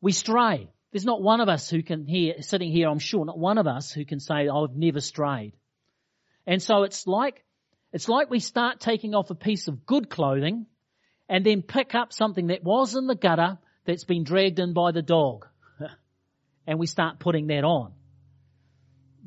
We 0.00 0.12
stray. 0.12 0.68
There's 0.94 1.04
not 1.04 1.20
one 1.20 1.40
of 1.40 1.48
us 1.48 1.68
who 1.68 1.82
can 1.82 2.06
hear, 2.06 2.40
sitting 2.42 2.70
here, 2.70 2.88
I'm 2.88 3.00
sure, 3.00 3.24
not 3.24 3.36
one 3.36 3.58
of 3.58 3.66
us 3.66 3.90
who 3.90 4.04
can 4.04 4.20
say, 4.20 4.48
I've 4.48 4.76
never 4.76 5.00
strayed. 5.00 5.54
And 6.46 6.62
so 6.62 6.84
it's 6.84 7.08
like, 7.08 7.42
it's 7.92 8.08
like 8.08 8.30
we 8.30 8.38
start 8.38 8.78
taking 8.78 9.12
off 9.12 9.28
a 9.30 9.34
piece 9.34 9.66
of 9.66 9.86
good 9.86 10.08
clothing 10.08 10.66
and 11.28 11.44
then 11.44 11.62
pick 11.62 11.96
up 11.96 12.12
something 12.12 12.46
that 12.46 12.62
was 12.62 12.94
in 12.94 13.08
the 13.08 13.16
gutter 13.16 13.58
that's 13.84 14.04
been 14.04 14.22
dragged 14.22 14.60
in 14.60 14.72
by 14.72 14.92
the 14.92 15.02
dog 15.02 15.48
and 16.68 16.78
we 16.78 16.86
start 16.86 17.18
putting 17.18 17.48
that 17.48 17.64
on. 17.64 17.92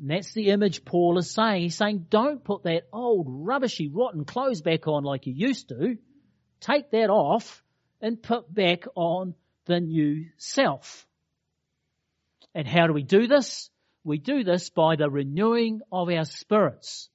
And 0.00 0.10
that's 0.10 0.32
the 0.32 0.48
image 0.48 0.86
Paul 0.86 1.18
is 1.18 1.30
saying. 1.30 1.64
He's 1.64 1.76
saying, 1.76 2.06
don't 2.08 2.42
put 2.42 2.62
that 2.62 2.84
old 2.94 3.26
rubbishy 3.28 3.90
rotten 3.92 4.24
clothes 4.24 4.62
back 4.62 4.88
on 4.88 5.04
like 5.04 5.26
you 5.26 5.34
used 5.34 5.68
to. 5.68 5.98
Take 6.60 6.92
that 6.92 7.10
off 7.10 7.62
and 8.00 8.22
put 8.22 8.54
back 8.54 8.84
on 8.94 9.34
the 9.66 9.80
new 9.80 10.28
self. 10.38 11.04
And 12.54 12.66
how 12.66 12.86
do 12.86 12.92
we 12.92 13.02
do 13.02 13.26
this? 13.26 13.70
We 14.04 14.18
do 14.18 14.44
this 14.44 14.70
by 14.70 14.96
the 14.96 15.10
renewing 15.10 15.80
of 15.92 16.08
our 16.08 16.24
spirits. 16.24 17.08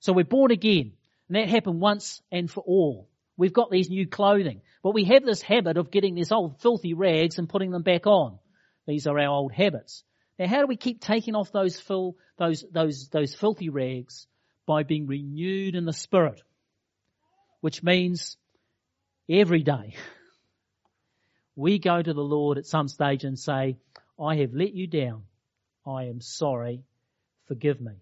So 0.00 0.12
we're 0.12 0.24
born 0.24 0.50
again. 0.50 0.92
And 1.28 1.36
that 1.36 1.48
happened 1.48 1.80
once 1.80 2.22
and 2.30 2.50
for 2.50 2.60
all. 2.60 3.08
We've 3.36 3.52
got 3.52 3.70
these 3.70 3.90
new 3.90 4.06
clothing. 4.06 4.62
But 4.82 4.94
we 4.94 5.04
have 5.04 5.24
this 5.24 5.42
habit 5.42 5.76
of 5.76 5.90
getting 5.90 6.14
these 6.14 6.32
old 6.32 6.60
filthy 6.60 6.94
rags 6.94 7.38
and 7.38 7.48
putting 7.48 7.70
them 7.70 7.82
back 7.82 8.06
on. 8.06 8.38
These 8.86 9.06
are 9.06 9.18
our 9.18 9.28
old 9.28 9.52
habits. 9.52 10.04
Now 10.38 10.46
how 10.46 10.60
do 10.60 10.66
we 10.66 10.76
keep 10.76 11.00
taking 11.00 11.34
off 11.34 11.50
those, 11.50 11.82
those, 12.38 12.64
those, 12.70 13.08
those 13.08 13.34
filthy 13.34 13.68
rags? 13.68 14.26
By 14.66 14.82
being 14.82 15.06
renewed 15.06 15.74
in 15.74 15.84
the 15.84 15.92
spirit. 15.92 16.42
Which 17.60 17.82
means 17.82 18.36
every 19.28 19.62
day 19.62 19.94
we 21.56 21.78
go 21.78 22.02
to 22.02 22.12
the 22.12 22.20
Lord 22.20 22.58
at 22.58 22.66
some 22.66 22.88
stage 22.88 23.24
and 23.24 23.38
say, 23.38 23.76
I 24.18 24.36
have 24.36 24.54
let 24.54 24.72
you 24.74 24.86
down. 24.86 25.24
I 25.86 26.04
am 26.04 26.20
sorry. 26.20 26.82
Forgive 27.46 27.80
me. 27.80 27.92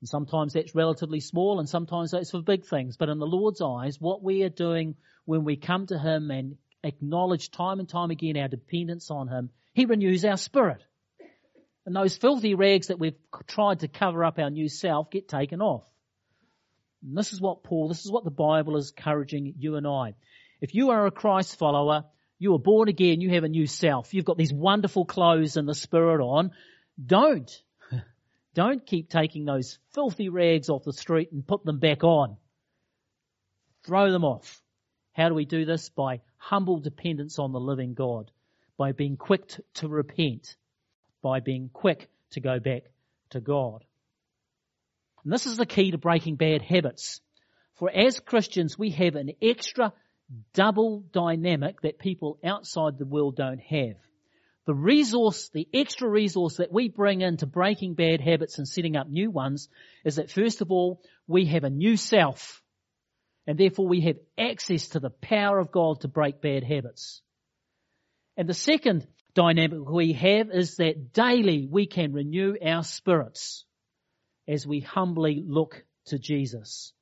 And 0.00 0.08
sometimes 0.08 0.54
that's 0.54 0.74
relatively 0.74 1.20
small 1.20 1.58
and 1.58 1.68
sometimes 1.68 2.10
that's 2.10 2.30
for 2.30 2.42
big 2.42 2.64
things. 2.64 2.96
But 2.96 3.08
in 3.08 3.18
the 3.18 3.26
Lord's 3.26 3.60
eyes, 3.60 4.00
what 4.00 4.22
we 4.22 4.42
are 4.44 4.50
doing 4.50 4.96
when 5.24 5.44
we 5.44 5.56
come 5.56 5.86
to 5.86 5.98
Him 5.98 6.30
and 6.30 6.56
acknowledge 6.82 7.50
time 7.50 7.80
and 7.80 7.88
time 7.88 8.10
again 8.10 8.36
our 8.36 8.48
dependence 8.48 9.10
on 9.10 9.28
Him, 9.28 9.50
He 9.74 9.84
renews 9.84 10.24
our 10.24 10.38
spirit. 10.38 10.82
And 11.84 11.96
those 11.96 12.16
filthy 12.16 12.54
rags 12.54 12.88
that 12.88 12.98
we've 12.98 13.18
tried 13.46 13.80
to 13.80 13.88
cover 13.88 14.24
up 14.24 14.38
our 14.38 14.50
new 14.50 14.68
self 14.68 15.10
get 15.10 15.28
taken 15.28 15.60
off. 15.60 15.84
And 17.02 17.16
this 17.16 17.32
is 17.32 17.40
what 17.40 17.62
Paul, 17.62 17.88
this 17.88 18.04
is 18.04 18.10
what 18.12 18.24
the 18.24 18.30
Bible 18.30 18.76
is 18.76 18.92
encouraging 18.96 19.54
you 19.58 19.76
and 19.76 19.86
I. 19.86 20.14
If 20.60 20.74
you 20.74 20.90
are 20.90 21.06
a 21.06 21.10
Christ 21.10 21.58
follower, 21.58 22.04
you 22.40 22.54
are 22.54 22.58
born 22.58 22.88
again, 22.88 23.20
you 23.20 23.34
have 23.34 23.44
a 23.44 23.48
new 23.48 23.66
self, 23.66 24.14
you've 24.14 24.24
got 24.24 24.38
these 24.38 24.52
wonderful 24.52 25.04
clothes 25.04 25.56
and 25.56 25.68
the 25.68 25.74
Spirit 25.74 26.22
on, 26.22 26.50
don't, 27.04 27.50
don't 28.54 28.84
keep 28.84 29.10
taking 29.10 29.44
those 29.44 29.78
filthy 29.92 30.30
rags 30.30 30.70
off 30.70 30.82
the 30.82 30.92
street 30.92 31.30
and 31.30 31.46
put 31.46 31.64
them 31.64 31.78
back 31.78 32.02
on. 32.02 32.38
Throw 33.84 34.10
them 34.10 34.24
off. 34.24 34.62
How 35.12 35.28
do 35.28 35.34
we 35.34 35.44
do 35.44 35.66
this? 35.66 35.90
By 35.90 36.22
humble 36.38 36.80
dependence 36.80 37.38
on 37.38 37.52
the 37.52 37.60
living 37.60 37.92
God. 37.92 38.30
By 38.78 38.92
being 38.92 39.18
quick 39.18 39.50
to 39.74 39.88
repent. 39.88 40.56
By 41.22 41.40
being 41.40 41.68
quick 41.72 42.08
to 42.32 42.40
go 42.40 42.58
back 42.58 42.84
to 43.30 43.40
God. 43.40 43.84
And 45.24 45.32
this 45.32 45.46
is 45.46 45.58
the 45.58 45.66
key 45.66 45.90
to 45.90 45.98
breaking 45.98 46.36
bad 46.36 46.62
habits. 46.62 47.20
For 47.74 47.90
as 47.90 48.18
Christians, 48.20 48.78
we 48.78 48.90
have 48.90 49.14
an 49.14 49.32
extra 49.42 49.92
double 50.52 51.04
dynamic 51.12 51.80
that 51.82 51.98
people 51.98 52.38
outside 52.44 52.98
the 52.98 53.06
world 53.06 53.36
don't 53.36 53.60
have. 53.60 53.96
The 54.66 54.74
resource, 54.74 55.48
the 55.52 55.68
extra 55.72 56.08
resource 56.08 56.58
that 56.58 56.72
we 56.72 56.88
bring 56.88 57.22
into 57.22 57.46
breaking 57.46 57.94
bad 57.94 58.20
habits 58.20 58.58
and 58.58 58.68
setting 58.68 58.96
up 58.96 59.08
new 59.08 59.30
ones 59.30 59.68
is 60.04 60.16
that 60.16 60.30
first 60.30 60.60
of 60.60 60.70
all, 60.70 61.02
we 61.26 61.46
have 61.46 61.64
a 61.64 61.70
new 61.70 61.96
self. 61.96 62.62
And 63.46 63.58
therefore 63.58 63.88
we 63.88 64.02
have 64.02 64.18
access 64.38 64.88
to 64.90 65.00
the 65.00 65.10
power 65.10 65.58
of 65.58 65.72
God 65.72 66.02
to 66.02 66.08
break 66.08 66.40
bad 66.40 66.62
habits. 66.62 67.22
And 68.36 68.48
the 68.48 68.54
second 68.54 69.06
dynamic 69.34 69.88
we 69.88 70.12
have 70.12 70.50
is 70.50 70.76
that 70.76 71.12
daily 71.12 71.66
we 71.68 71.86
can 71.86 72.12
renew 72.12 72.54
our 72.64 72.84
spirits 72.84 73.64
as 74.46 74.66
we 74.66 74.80
humbly 74.80 75.42
look 75.44 75.84
to 76.06 76.18
Jesus. 76.18 76.92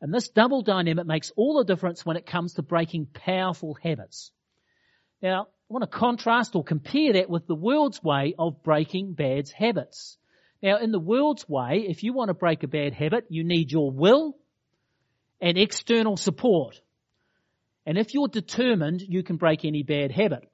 And 0.00 0.14
this 0.14 0.28
double 0.28 0.62
dynamic 0.62 1.06
makes 1.06 1.30
all 1.36 1.58
the 1.58 1.64
difference 1.64 2.06
when 2.06 2.16
it 2.16 2.26
comes 2.26 2.54
to 2.54 2.62
breaking 2.62 3.06
powerful 3.06 3.76
habits. 3.82 4.30
Now, 5.22 5.42
I 5.42 5.46
want 5.68 5.82
to 5.82 5.98
contrast 5.98 6.56
or 6.56 6.64
compare 6.64 7.12
that 7.14 7.28
with 7.28 7.46
the 7.46 7.54
world's 7.54 8.02
way 8.02 8.34
of 8.38 8.62
breaking 8.62 9.12
bad 9.12 9.50
habits. 9.50 10.16
Now, 10.62 10.78
in 10.78 10.90
the 10.90 10.98
world's 10.98 11.48
way, 11.48 11.84
if 11.88 12.02
you 12.02 12.12
want 12.12 12.28
to 12.28 12.34
break 12.34 12.62
a 12.62 12.68
bad 12.68 12.94
habit, 12.94 13.26
you 13.28 13.44
need 13.44 13.70
your 13.70 13.90
will 13.90 14.36
and 15.40 15.58
external 15.58 16.16
support. 16.16 16.80
And 17.86 17.98
if 17.98 18.14
you're 18.14 18.28
determined, 18.28 19.02
you 19.02 19.22
can 19.22 19.36
break 19.36 19.64
any 19.64 19.82
bad 19.82 20.12
habit. 20.12 20.48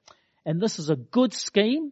And 0.45 0.61
this 0.61 0.79
is 0.79 0.89
a 0.89 0.95
good 0.95 1.33
scheme. 1.33 1.91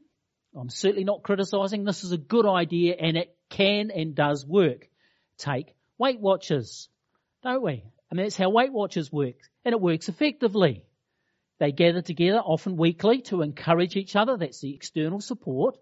I'm 0.57 0.69
certainly 0.69 1.03
not 1.03 1.23
criticizing. 1.23 1.83
This 1.83 2.03
is 2.03 2.11
a 2.11 2.17
good 2.17 2.45
idea 2.45 2.95
and 2.97 3.17
it 3.17 3.35
can 3.49 3.91
and 3.91 4.15
does 4.15 4.45
work. 4.45 4.87
Take 5.37 5.75
Weight 5.97 6.19
Watchers 6.19 6.89
don't 7.45 7.61
we? 7.61 7.83
I 8.11 8.15
mean, 8.15 8.25
that's 8.25 8.35
how 8.35 8.49
Weight 8.49 8.73
Watchers 8.73 9.11
works, 9.11 9.47
and 9.63 9.73
it 9.73 9.79
works 9.79 10.09
effectively. 10.09 10.83
They 11.59 11.71
gather 11.71 12.01
together, 12.01 12.39
often 12.39 12.75
weekly, 12.75 13.21
to 13.23 13.43
encourage 13.43 13.95
each 13.95 14.15
other. 14.15 14.35
That's 14.35 14.59
the 14.59 14.73
external 14.73 15.21
support. 15.21 15.77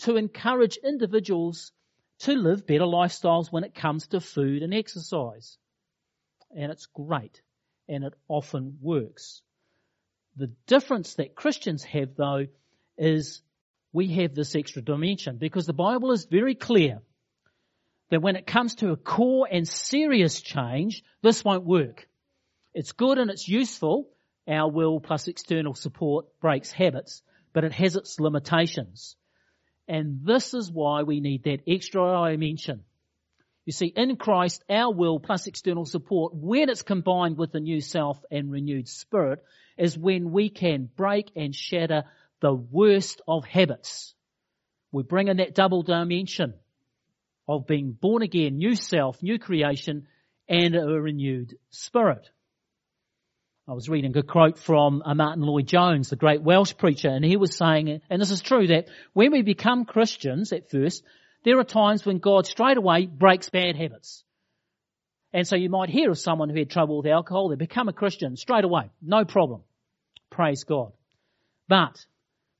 To 0.00 0.16
encourage 0.16 0.76
individuals 0.76 1.72
to 2.20 2.34
live 2.34 2.66
better 2.66 2.84
lifestyles 2.84 3.50
when 3.50 3.64
it 3.64 3.74
comes 3.74 4.06
to 4.08 4.20
food 4.20 4.62
and 4.62 4.72
exercise. 4.72 5.58
And 6.56 6.70
it's 6.70 6.86
great. 6.86 7.42
And 7.88 8.04
it 8.04 8.14
often 8.28 8.78
works. 8.80 9.42
The 10.36 10.52
difference 10.66 11.14
that 11.14 11.34
Christians 11.34 11.82
have 11.84 12.14
though 12.14 12.46
is 12.96 13.42
we 13.92 14.08
have 14.14 14.34
this 14.34 14.54
extra 14.54 14.80
dimension 14.80 15.36
because 15.38 15.66
the 15.66 15.72
Bible 15.72 16.12
is 16.12 16.24
very 16.24 16.54
clear 16.54 17.02
that 18.12 18.20
when 18.20 18.36
it 18.36 18.46
comes 18.46 18.74
to 18.74 18.90
a 18.90 18.96
core 18.96 19.48
and 19.50 19.66
serious 19.66 20.42
change, 20.42 21.02
this 21.22 21.42
won't 21.42 21.64
work. 21.64 22.06
It's 22.74 22.92
good 22.92 23.16
and 23.16 23.30
it's 23.30 23.48
useful. 23.48 24.10
Our 24.46 24.70
will 24.70 25.00
plus 25.00 25.28
external 25.28 25.74
support 25.74 26.26
breaks 26.38 26.70
habits, 26.70 27.22
but 27.54 27.64
it 27.64 27.72
has 27.72 27.96
its 27.96 28.20
limitations. 28.20 29.16
And 29.88 30.26
this 30.26 30.52
is 30.52 30.70
why 30.70 31.04
we 31.04 31.20
need 31.20 31.44
that 31.44 31.62
extra 31.66 32.28
dimension. 32.30 32.84
You 33.64 33.72
see, 33.72 33.86
in 33.86 34.16
Christ, 34.16 34.62
our 34.68 34.92
will 34.92 35.18
plus 35.18 35.46
external 35.46 35.86
support, 35.86 36.34
when 36.34 36.68
it's 36.68 36.82
combined 36.82 37.38
with 37.38 37.50
the 37.50 37.60
new 37.60 37.80
self 37.80 38.22
and 38.30 38.50
renewed 38.50 38.88
spirit, 38.88 39.42
is 39.78 39.96
when 39.96 40.32
we 40.32 40.50
can 40.50 40.90
break 40.98 41.30
and 41.34 41.54
shatter 41.54 42.04
the 42.40 42.52
worst 42.52 43.22
of 43.26 43.46
habits. 43.46 44.12
We 44.90 45.02
bring 45.02 45.28
in 45.28 45.38
that 45.38 45.54
double 45.54 45.82
dimension 45.82 46.52
of 47.48 47.66
being 47.66 47.92
born 47.92 48.22
again, 48.22 48.58
new 48.58 48.74
self, 48.74 49.22
new 49.22 49.38
creation, 49.38 50.06
and 50.48 50.74
a 50.74 51.00
renewed 51.00 51.56
spirit. 51.70 52.28
I 53.68 53.74
was 53.74 53.88
reading 53.88 54.16
a 54.16 54.22
quote 54.22 54.58
from 54.58 55.02
uh, 55.04 55.14
Martyn 55.14 55.42
Lloyd-Jones, 55.42 56.10
the 56.10 56.16
great 56.16 56.42
Welsh 56.42 56.76
preacher, 56.76 57.08
and 57.08 57.24
he 57.24 57.36
was 57.36 57.56
saying, 57.56 58.00
and 58.10 58.20
this 58.20 58.32
is 58.32 58.40
true, 58.40 58.66
that 58.66 58.88
when 59.12 59.30
we 59.30 59.42
become 59.42 59.84
Christians 59.84 60.52
at 60.52 60.70
first, 60.70 61.04
there 61.44 61.58
are 61.58 61.64
times 61.64 62.04
when 62.04 62.18
God 62.18 62.46
straight 62.46 62.76
away 62.76 63.06
breaks 63.06 63.50
bad 63.50 63.76
habits. 63.76 64.24
And 65.32 65.46
so 65.46 65.56
you 65.56 65.70
might 65.70 65.90
hear 65.90 66.10
of 66.10 66.18
someone 66.18 66.50
who 66.50 66.58
had 66.58 66.70
trouble 66.70 66.98
with 66.98 67.06
alcohol, 67.06 67.48
they 67.48 67.56
become 67.56 67.88
a 67.88 67.92
Christian 67.92 68.36
straight 68.36 68.64
away, 68.64 68.90
no 69.00 69.24
problem. 69.24 69.62
Praise 70.30 70.64
God. 70.64 70.92
But 71.68 72.04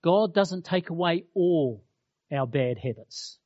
God 0.02 0.34
doesn't 0.34 0.64
take 0.64 0.90
away 0.90 1.24
all 1.34 1.84
our 2.32 2.46
bad 2.46 2.78
habits. 2.78 3.38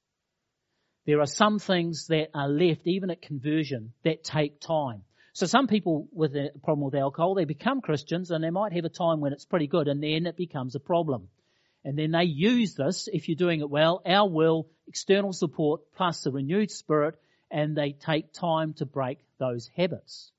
There 1.06 1.20
are 1.20 1.26
some 1.26 1.58
things 1.60 2.08
that 2.08 2.30
are 2.34 2.48
left, 2.48 2.86
even 2.86 3.10
at 3.10 3.22
conversion, 3.22 3.92
that 4.02 4.24
take 4.24 4.60
time. 4.60 5.02
So 5.34 5.46
some 5.46 5.68
people 5.68 6.08
with 6.12 6.34
a 6.34 6.50
problem 6.64 6.84
with 6.84 6.94
alcohol, 6.94 7.34
they 7.34 7.44
become 7.44 7.80
Christians 7.80 8.30
and 8.30 8.42
they 8.42 8.50
might 8.50 8.72
have 8.72 8.84
a 8.84 8.90
time 8.90 9.20
when 9.20 9.32
it's 9.32 9.44
pretty 9.44 9.68
good 9.68 9.86
and 9.86 10.02
then 10.02 10.26
it 10.26 10.36
becomes 10.36 10.74
a 10.74 10.80
problem. 10.80 11.28
And 11.84 11.96
then 11.96 12.10
they 12.10 12.24
use 12.24 12.74
this, 12.74 13.08
if 13.12 13.28
you're 13.28 13.36
doing 13.36 13.60
it 13.60 13.70
well, 13.70 14.02
our 14.04 14.28
will, 14.28 14.66
external 14.88 15.32
support, 15.32 15.82
plus 15.94 16.22
the 16.22 16.32
renewed 16.32 16.72
spirit, 16.72 17.14
and 17.50 17.76
they 17.76 17.92
take 17.92 18.32
time 18.32 18.72
to 18.78 18.86
break 18.86 19.18
those 19.38 19.70
habits. 19.76 20.32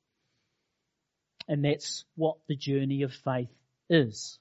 And 1.47 1.63
that's 1.63 2.03
what 2.15 2.37
the 2.47 2.57
journey 2.57 3.03
of 3.03 3.13
faith 3.13 3.53
is. 3.89 4.37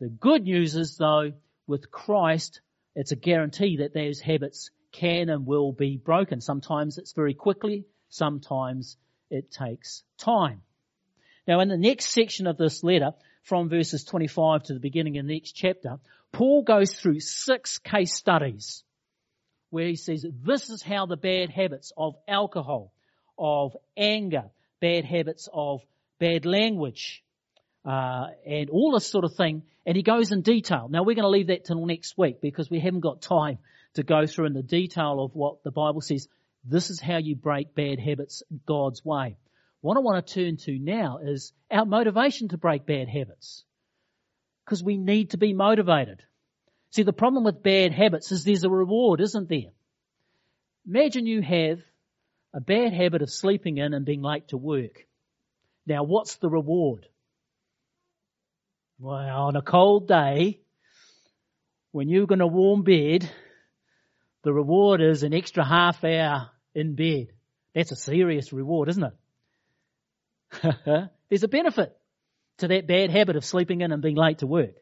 The 0.00 0.08
good 0.08 0.44
news 0.44 0.76
is 0.76 0.96
though, 0.96 1.32
with 1.66 1.90
Christ, 1.90 2.62
it's 2.94 3.12
a 3.12 3.16
guarantee 3.16 3.78
that 3.78 3.92
those 3.92 4.20
habits 4.20 4.70
can 4.92 5.28
and 5.28 5.46
will 5.46 5.72
be 5.72 5.96
broken. 5.96 6.40
Sometimes 6.40 6.98
it's 6.98 7.12
very 7.12 7.34
quickly, 7.34 7.86
sometimes 8.08 8.96
it 9.30 9.50
takes 9.50 10.02
time. 10.18 10.62
Now 11.48 11.60
in 11.60 11.68
the 11.68 11.76
next 11.76 12.10
section 12.10 12.46
of 12.46 12.56
this 12.56 12.84
letter, 12.84 13.12
from 13.42 13.68
verses 13.68 14.04
25 14.04 14.64
to 14.64 14.74
the 14.74 14.80
beginning 14.80 15.18
of 15.18 15.26
the 15.26 15.32
next 15.34 15.52
chapter, 15.52 15.98
Paul 16.30 16.62
goes 16.62 16.92
through 16.92 17.20
six 17.20 17.78
case 17.78 18.14
studies 18.14 18.84
where 19.70 19.86
he 19.86 19.96
says 19.96 20.24
this 20.44 20.70
is 20.70 20.82
how 20.82 21.06
the 21.06 21.16
bad 21.16 21.50
habits 21.50 21.92
of 21.96 22.14
alcohol, 22.28 22.92
of 23.38 23.76
anger, 23.96 24.44
bad 24.80 25.04
habits 25.04 25.48
of 25.52 25.80
bad 26.18 26.44
language, 26.44 27.24
uh, 27.84 28.26
and 28.46 28.70
all 28.70 28.92
this 28.92 29.06
sort 29.06 29.24
of 29.24 29.34
thing, 29.34 29.62
and 29.84 29.96
he 29.96 30.02
goes 30.02 30.30
in 30.30 30.42
detail. 30.42 30.88
Now 30.88 31.02
we're 31.02 31.16
going 31.16 31.24
to 31.24 31.28
leave 31.28 31.48
that 31.48 31.64
till 31.64 31.84
next 31.86 32.16
week 32.16 32.40
because 32.40 32.70
we 32.70 32.80
haven't 32.80 33.00
got 33.00 33.22
time 33.22 33.58
to 33.94 34.02
go 34.02 34.26
through 34.26 34.46
in 34.46 34.52
the 34.54 34.62
detail 34.62 35.22
of 35.22 35.34
what 35.34 35.62
the 35.64 35.70
Bible 35.70 36.00
says. 36.00 36.28
This 36.64 36.90
is 36.90 37.00
how 37.00 37.16
you 37.16 37.36
break 37.36 37.74
bad 37.74 37.98
habits 37.98 38.42
God's 38.66 39.04
way. 39.04 39.36
What 39.80 39.96
I 39.96 40.00
want 40.00 40.26
to 40.26 40.34
turn 40.34 40.56
to 40.58 40.78
now 40.78 41.18
is 41.22 41.52
our 41.70 41.84
motivation 41.84 42.48
to 42.48 42.58
break 42.58 42.86
bad 42.86 43.08
habits. 43.08 43.64
Because 44.64 44.82
we 44.82 44.96
need 44.96 45.30
to 45.30 45.38
be 45.38 45.54
motivated. 45.54 46.22
See, 46.90 47.02
the 47.02 47.12
problem 47.12 47.44
with 47.44 47.62
bad 47.62 47.92
habits 47.92 48.30
is 48.30 48.44
there's 48.44 48.64
a 48.64 48.70
reward, 48.70 49.20
isn't 49.20 49.48
there? 49.48 49.72
Imagine 50.86 51.26
you 51.26 51.42
have 51.42 51.80
a 52.54 52.60
bad 52.60 52.92
habit 52.92 53.22
of 53.22 53.30
sleeping 53.30 53.78
in 53.78 53.94
and 53.94 54.04
being 54.04 54.22
late 54.22 54.48
to 54.48 54.56
work. 54.56 55.06
Now, 55.86 56.04
what's 56.04 56.36
the 56.36 56.48
reward? 56.48 57.06
Well, 59.00 59.46
on 59.46 59.56
a 59.56 59.62
cold 59.62 60.06
day, 60.06 60.60
when 61.90 62.08
you're 62.08 62.26
going 62.26 62.38
to 62.38 62.46
warm 62.46 62.82
bed, 62.82 63.28
the 64.42 64.52
reward 64.52 65.00
is 65.00 65.22
an 65.22 65.32
extra 65.32 65.64
half 65.64 66.02
hour 66.04 66.50
in 66.74 66.94
bed. 66.94 67.28
That's 67.74 67.92
a 67.92 67.96
serious 67.96 68.52
reward, 68.52 68.88
isn't 68.88 69.04
it? 69.04 69.12
There's 71.28 71.42
a 71.42 71.48
benefit 71.48 71.96
to 72.58 72.68
that 72.68 72.86
bad 72.86 73.10
habit 73.10 73.36
of 73.36 73.44
sleeping 73.44 73.80
in 73.80 73.92
and 73.92 74.02
being 74.02 74.16
late 74.16 74.38
to 74.38 74.46
work. 74.46 74.74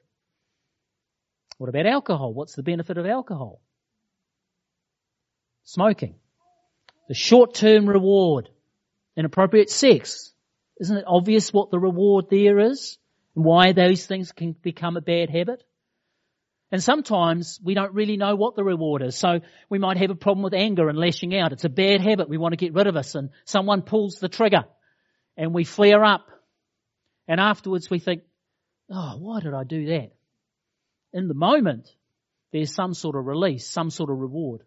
What 1.58 1.68
about 1.68 1.86
alcohol? 1.86 2.32
What's 2.32 2.54
the 2.54 2.62
benefit 2.62 2.96
of 2.96 3.06
alcohol? 3.06 3.60
Smoking. 5.64 6.16
The 7.08 7.14
short-term 7.14 7.86
reward. 7.86 8.48
Inappropriate 9.16 9.70
sex. 9.70 10.32
Isn't 10.80 10.96
it 10.96 11.04
obvious 11.06 11.52
what 11.52 11.70
the 11.70 11.78
reward 11.78 12.26
there 12.30 12.58
is? 12.58 12.96
And 13.36 13.44
why 13.44 13.72
those 13.72 14.06
things 14.06 14.32
can 14.32 14.52
become 14.52 14.96
a 14.96 15.02
bad 15.02 15.28
habit? 15.28 15.62
And 16.72 16.82
sometimes 16.82 17.58
we 17.62 17.74
don't 17.74 17.94
really 17.94 18.16
know 18.16 18.36
what 18.36 18.54
the 18.54 18.62
reward 18.62 19.02
is. 19.02 19.16
So 19.16 19.40
we 19.68 19.78
might 19.78 19.96
have 19.96 20.10
a 20.10 20.14
problem 20.14 20.44
with 20.44 20.54
anger 20.54 20.88
and 20.88 20.96
lashing 20.96 21.36
out. 21.36 21.52
It's 21.52 21.64
a 21.64 21.68
bad 21.68 22.00
habit. 22.00 22.28
We 22.28 22.38
want 22.38 22.52
to 22.52 22.56
get 22.56 22.74
rid 22.74 22.86
of 22.86 22.96
us 22.96 23.14
and 23.14 23.30
someone 23.44 23.82
pulls 23.82 24.16
the 24.16 24.28
trigger 24.28 24.64
and 25.36 25.52
we 25.52 25.64
flare 25.64 26.04
up. 26.04 26.28
And 27.26 27.40
afterwards 27.40 27.90
we 27.90 27.98
think, 27.98 28.22
oh, 28.88 29.16
why 29.18 29.40
did 29.40 29.54
I 29.54 29.64
do 29.64 29.86
that? 29.86 30.12
In 31.12 31.26
the 31.26 31.34
moment, 31.34 31.88
there's 32.52 32.72
some 32.72 32.94
sort 32.94 33.16
of 33.16 33.26
release, 33.26 33.66
some 33.66 33.90
sort 33.90 34.10
of 34.10 34.18
reward. 34.18 34.62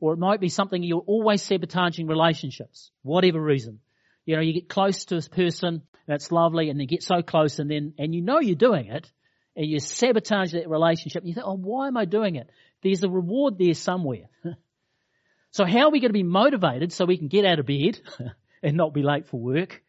Or 0.00 0.12
it 0.12 0.18
might 0.18 0.40
be 0.40 0.48
something 0.48 0.82
you're 0.82 0.98
always 0.98 1.42
sabotaging 1.42 2.08
relationships, 2.08 2.90
whatever 3.02 3.40
reason. 3.40 3.78
You 4.24 4.34
know, 4.34 4.42
you 4.42 4.52
get 4.52 4.68
close 4.68 5.04
to 5.06 5.16
a 5.16 5.22
person, 5.22 5.82
that's 6.08 6.32
lovely, 6.32 6.70
and 6.70 6.80
you 6.80 6.88
get 6.88 7.04
so 7.04 7.22
close 7.22 7.60
and 7.60 7.70
then, 7.70 7.94
and 7.98 8.12
you 8.12 8.20
know 8.20 8.40
you're 8.40 8.56
doing 8.56 8.86
it, 8.86 9.10
and 9.56 9.66
you 9.66 9.80
sabotage 9.80 10.52
that 10.52 10.68
relationship, 10.68 11.24
you 11.24 11.34
think, 11.34 11.46
oh, 11.46 11.56
why 11.56 11.88
am 11.88 11.96
I 11.96 12.04
doing 12.04 12.36
it? 12.36 12.48
There's 12.82 13.02
a 13.02 13.08
reward 13.08 13.58
there 13.58 13.74
somewhere. 13.74 14.28
so 15.50 15.64
how 15.64 15.86
are 15.86 15.90
we 15.90 16.00
going 16.00 16.10
to 16.10 16.14
be 16.14 16.22
motivated 16.22 16.92
so 16.92 17.04
we 17.04 17.18
can 17.18 17.28
get 17.28 17.44
out 17.44 17.58
of 17.58 17.66
bed 17.66 18.00
and 18.62 18.76
not 18.76 18.94
be 18.94 19.02
late 19.02 19.26
for 19.26 19.38
work. 19.38 19.82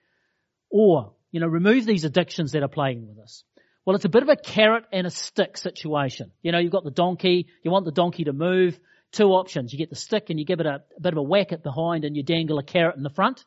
Or, 0.69 1.13
you 1.31 1.39
know, 1.39 1.47
remove 1.47 1.85
these 1.85 2.03
addictions 2.03 2.53
that 2.53 2.63
are 2.63 2.67
playing 2.67 3.07
with 3.07 3.19
us. 3.19 3.43
Well, 3.85 3.95
it's 3.95 4.05
a 4.05 4.09
bit 4.09 4.23
of 4.23 4.29
a 4.29 4.35
carrot 4.35 4.85
and 4.91 5.05
a 5.05 5.11
stick 5.11 5.57
situation. 5.57 6.31
You 6.41 6.51
know, 6.51 6.59
you've 6.59 6.71
got 6.71 6.83
the 6.83 6.91
donkey, 6.91 7.47
you 7.63 7.71
want 7.71 7.85
the 7.85 7.91
donkey 7.91 8.23
to 8.25 8.33
move. 8.33 8.79
Two 9.11 9.29
options. 9.33 9.71
You 9.71 9.77
get 9.77 9.91
the 9.91 9.95
stick 9.95 10.29
and 10.29 10.39
you 10.39 10.45
give 10.45 10.59
it 10.59 10.65
a, 10.65 10.81
a 10.97 11.01
bit 11.01 11.13
of 11.13 11.17
a 11.17 11.23
whack 11.23 11.51
at 11.51 11.61
behind 11.61 12.03
and 12.03 12.15
you 12.15 12.23
dangle 12.23 12.57
a 12.57 12.63
carrot 12.63 12.95
in 12.95 13.03
the 13.03 13.11
front. 13.11 13.45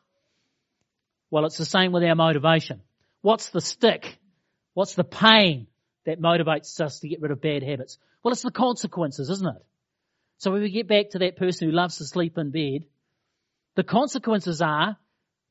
Well, 1.29 1.45
it's 1.45 1.57
the 1.57 1.65
same 1.65 1.91
with 1.91 2.03
our 2.03 2.15
motivation. 2.15 2.81
What's 3.21 3.49
the 3.49 3.59
stick? 3.59 4.17
What's 4.73 4.93
the 4.95 5.03
pain 5.03 5.67
that 6.07 6.19
motivates 6.19 6.81
us 6.81 6.99
to 7.01 7.07
get 7.07 7.21
rid 7.21 7.31
of 7.31 7.41
bad 7.41 7.61
habits? 7.61 7.99
Well, 8.23 8.31
it's 8.31 8.41
the 8.41 8.49
consequences, 8.49 9.29
isn't 9.29 9.55
it? 9.55 9.63
So 10.39 10.51
when 10.51 10.61
we 10.61 10.71
get 10.71 10.87
back 10.87 11.11
to 11.11 11.19
that 11.19 11.37
person 11.37 11.67
who 11.69 11.75
loves 11.75 11.97
to 11.97 12.05
sleep 12.05 12.39
in 12.39 12.49
bed, 12.49 12.85
the 13.75 13.83
consequences 13.83 14.61
are 14.61 14.97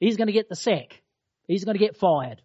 He's 0.01 0.17
going 0.17 0.27
to 0.27 0.33
get 0.33 0.49
the 0.49 0.57
sack. 0.57 1.03
He's 1.47 1.65
going 1.65 1.77
to 1.77 1.85
get 1.85 1.97
fired. 1.97 2.43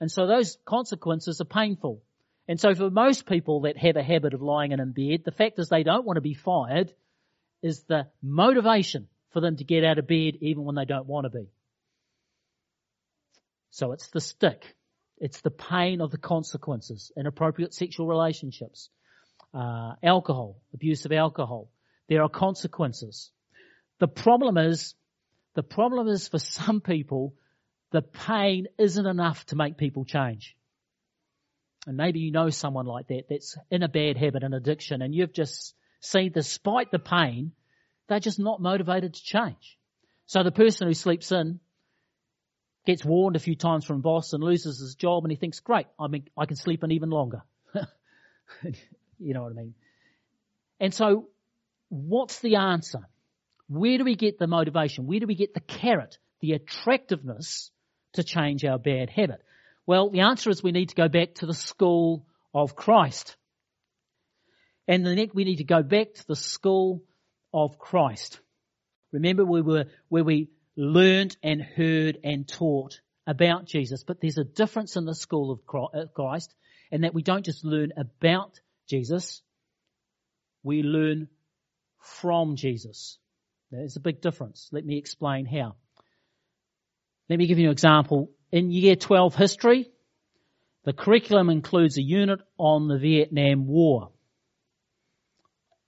And 0.00 0.10
so 0.10 0.26
those 0.26 0.58
consequences 0.64 1.40
are 1.40 1.46
painful. 1.46 2.02
And 2.46 2.60
so 2.60 2.74
for 2.74 2.90
most 2.90 3.26
people 3.26 3.62
that 3.62 3.78
have 3.78 3.96
a 3.96 4.02
habit 4.02 4.34
of 4.34 4.42
lying 4.42 4.72
in 4.72 4.92
bed, 4.92 5.22
the 5.24 5.32
fact 5.32 5.58
is 5.58 5.68
they 5.68 5.82
don't 5.82 6.04
want 6.04 6.16
to 6.16 6.20
be 6.20 6.34
fired 6.34 6.92
is 7.62 7.82
the 7.84 8.06
motivation 8.22 9.08
for 9.30 9.40
them 9.40 9.56
to 9.56 9.64
get 9.64 9.84
out 9.84 9.98
of 9.98 10.06
bed 10.06 10.36
even 10.40 10.64
when 10.64 10.74
they 10.74 10.84
don't 10.84 11.06
want 11.06 11.24
to 11.24 11.30
be. 11.30 11.48
So 13.70 13.92
it's 13.92 14.08
the 14.08 14.20
stick. 14.20 14.76
It's 15.18 15.40
the 15.40 15.50
pain 15.50 16.00
of 16.00 16.10
the 16.10 16.18
consequences, 16.18 17.12
inappropriate 17.16 17.72
sexual 17.72 18.06
relationships, 18.06 18.90
uh, 19.52 19.94
alcohol, 20.02 20.60
abuse 20.72 21.04
of 21.04 21.12
alcohol. 21.12 21.70
There 22.08 22.22
are 22.22 22.28
consequences. 22.28 23.30
The 24.00 24.08
problem 24.08 24.58
is 24.58 24.94
the 25.54 25.62
problem 25.62 26.08
is 26.08 26.28
for 26.28 26.38
some 26.38 26.80
people, 26.80 27.34
the 27.92 28.02
pain 28.02 28.66
isn't 28.76 29.06
enough 29.06 29.46
to 29.46 29.56
make 29.56 29.76
people 29.76 30.04
change. 30.04 30.56
And 31.86 31.96
maybe 31.96 32.18
you 32.18 32.32
know 32.32 32.50
someone 32.50 32.86
like 32.86 33.08
that 33.08 33.24
that's 33.28 33.56
in 33.70 33.82
a 33.82 33.88
bad 33.88 34.16
habit, 34.16 34.42
an 34.42 34.54
addiction, 34.54 35.02
and 35.02 35.14
you've 35.14 35.32
just 35.32 35.74
seen 36.00 36.32
despite 36.32 36.90
the 36.90 36.98
pain, 36.98 37.52
they're 38.08 38.20
just 38.20 38.40
not 38.40 38.60
motivated 38.60 39.14
to 39.14 39.22
change. 39.22 39.78
So 40.26 40.42
the 40.42 40.50
person 40.50 40.88
who 40.88 40.94
sleeps 40.94 41.30
in 41.30 41.60
gets 42.86 43.04
warned 43.04 43.36
a 43.36 43.40
few 43.40 43.56
times 43.56 43.84
from 43.84 44.00
boss 44.00 44.32
and 44.32 44.42
loses 44.42 44.78
his 44.78 44.94
job 44.94 45.24
and 45.24 45.30
he 45.30 45.36
thinks, 45.36 45.60
great, 45.60 45.86
I 45.98 46.08
mean, 46.08 46.28
I 46.36 46.46
can 46.46 46.56
sleep 46.56 46.84
in 46.84 46.92
even 46.92 47.10
longer. 47.10 47.42
you 49.18 49.34
know 49.34 49.42
what 49.42 49.52
I 49.52 49.54
mean? 49.54 49.74
And 50.80 50.92
so 50.92 51.28
what's 51.88 52.40
the 52.40 52.56
answer? 52.56 53.00
Where 53.68 53.98
do 53.98 54.04
we 54.04 54.16
get 54.16 54.38
the 54.38 54.46
motivation? 54.46 55.06
Where 55.06 55.20
do 55.20 55.26
we 55.26 55.34
get 55.34 55.54
the 55.54 55.60
carrot, 55.60 56.18
the 56.40 56.52
attractiveness 56.52 57.70
to 58.14 58.22
change 58.22 58.64
our 58.64 58.78
bad 58.78 59.08
habit? 59.08 59.40
Well, 59.86 60.10
the 60.10 60.20
answer 60.20 60.50
is 60.50 60.62
we 60.62 60.72
need 60.72 60.90
to 60.90 60.94
go 60.94 61.08
back 61.08 61.34
to 61.36 61.46
the 61.46 61.54
school 61.54 62.26
of 62.52 62.76
Christ. 62.76 63.36
And 64.86 65.04
the 65.04 65.14
next, 65.14 65.34
we 65.34 65.44
need 65.44 65.56
to 65.56 65.64
go 65.64 65.82
back 65.82 66.14
to 66.14 66.26
the 66.26 66.36
school 66.36 67.02
of 67.52 67.78
Christ. 67.78 68.40
Remember 69.12 69.44
we 69.44 69.62
were 69.62 69.86
where 70.08 70.24
we 70.24 70.50
learned 70.76 71.36
and 71.42 71.62
heard 71.62 72.18
and 72.24 72.48
taught 72.48 73.00
about 73.26 73.66
Jesus, 73.66 74.04
but 74.04 74.20
there's 74.20 74.38
a 74.38 74.44
difference 74.44 74.96
in 74.96 75.04
the 75.04 75.14
school 75.14 75.50
of 75.50 75.60
uh, 75.94 76.06
Christ 76.14 76.54
and 76.90 77.04
that 77.04 77.14
we 77.14 77.22
don't 77.22 77.44
just 77.44 77.64
learn 77.64 77.92
about 77.96 78.60
Jesus, 78.88 79.42
we 80.62 80.82
learn 80.82 81.28
from 82.00 82.56
Jesus. 82.56 83.18
There's 83.70 83.96
a 83.96 84.00
big 84.00 84.20
difference. 84.20 84.68
Let 84.72 84.84
me 84.84 84.98
explain 84.98 85.46
how. 85.46 85.76
Let 87.28 87.38
me 87.38 87.46
give 87.46 87.58
you 87.58 87.66
an 87.66 87.72
example. 87.72 88.30
In 88.52 88.70
year 88.70 88.94
12 88.94 89.34
history, 89.34 89.90
the 90.84 90.92
curriculum 90.92 91.48
includes 91.48 91.96
a 91.96 92.02
unit 92.02 92.40
on 92.58 92.88
the 92.88 92.98
Vietnam 92.98 93.66
War. 93.66 94.10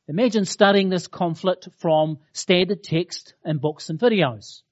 Imagine 0.09 0.45
studying 0.45 0.89
this 0.89 1.07
conflict 1.07 1.69
from 1.79 2.19
standard 2.33 2.83
text 2.83 3.35
and 3.45 3.61
books 3.61 3.91
and 3.91 3.99
videos. 3.99 4.63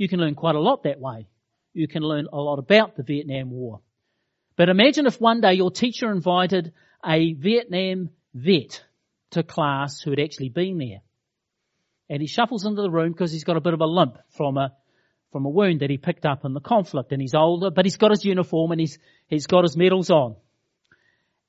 You 0.00 0.08
can 0.08 0.18
learn 0.18 0.34
quite 0.34 0.54
a 0.54 0.60
lot 0.60 0.84
that 0.84 0.98
way. 0.98 1.26
You 1.74 1.86
can 1.86 2.02
learn 2.02 2.26
a 2.32 2.40
lot 2.40 2.58
about 2.58 2.96
the 2.96 3.02
Vietnam 3.02 3.50
War. 3.50 3.82
But 4.56 4.70
imagine 4.70 5.04
if 5.04 5.20
one 5.20 5.42
day 5.42 5.52
your 5.52 5.70
teacher 5.70 6.10
invited 6.10 6.72
a 7.04 7.34
Vietnam 7.34 8.08
vet 8.32 8.82
to 9.32 9.42
class 9.42 10.00
who 10.00 10.08
had 10.08 10.18
actually 10.18 10.48
been 10.48 10.78
there 10.78 11.02
and 12.08 12.22
he 12.22 12.26
shuffles 12.26 12.64
into 12.64 12.80
the 12.80 12.90
room 12.90 13.12
because 13.12 13.30
he's 13.30 13.44
got 13.44 13.58
a 13.58 13.60
bit 13.60 13.74
of 13.74 13.82
a 13.82 13.86
limp 13.86 14.16
from 14.30 14.56
a 14.56 14.72
from 15.32 15.44
a 15.44 15.50
wound 15.50 15.80
that 15.80 15.90
he 15.90 15.98
picked 15.98 16.24
up 16.24 16.46
in 16.46 16.54
the 16.54 16.60
conflict 16.60 17.12
and 17.12 17.20
he's 17.20 17.34
older, 17.34 17.70
but 17.70 17.84
he's 17.84 17.98
got 17.98 18.10
his 18.10 18.24
uniform 18.24 18.72
and 18.72 18.80
he's 18.80 18.98
he's 19.26 19.46
got 19.46 19.64
his 19.64 19.76
medals 19.76 20.08
on. 20.08 20.34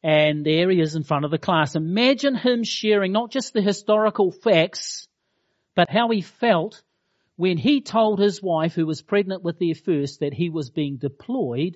And 0.04 0.46
there 0.46 0.70
he 0.70 0.82
is 0.82 0.96
in 0.96 1.04
front 1.04 1.24
of 1.24 1.32
the 1.32 1.38
class. 1.38 1.76
Imagine 1.76 2.36
him 2.36 2.66
sharing 2.66 3.14
not 3.14 3.32
just 3.32 3.54
the 3.54 3.62
historical 3.62 4.30
facts, 4.30 5.08
but 5.74 5.90
how 5.90 6.10
he 6.10 6.20
felt 6.20 6.84
when 7.42 7.58
he 7.58 7.82
told 7.82 8.20
his 8.20 8.40
wife, 8.40 8.76
who 8.76 8.86
was 8.86 9.02
pregnant 9.02 9.42
with 9.42 9.58
their 9.58 9.74
first, 9.74 10.20
that 10.20 10.32
he 10.32 10.52
was 10.52 10.70
being 10.70 10.98
deployed 10.98 11.76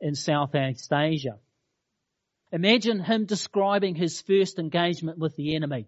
in 0.00 0.16
Southeast 0.16 0.92
Asia. 0.92 1.38
Imagine 2.50 2.98
him 2.98 3.24
describing 3.24 3.94
his 3.94 4.20
first 4.22 4.58
engagement 4.58 5.16
with 5.16 5.36
the 5.36 5.54
enemy. 5.54 5.86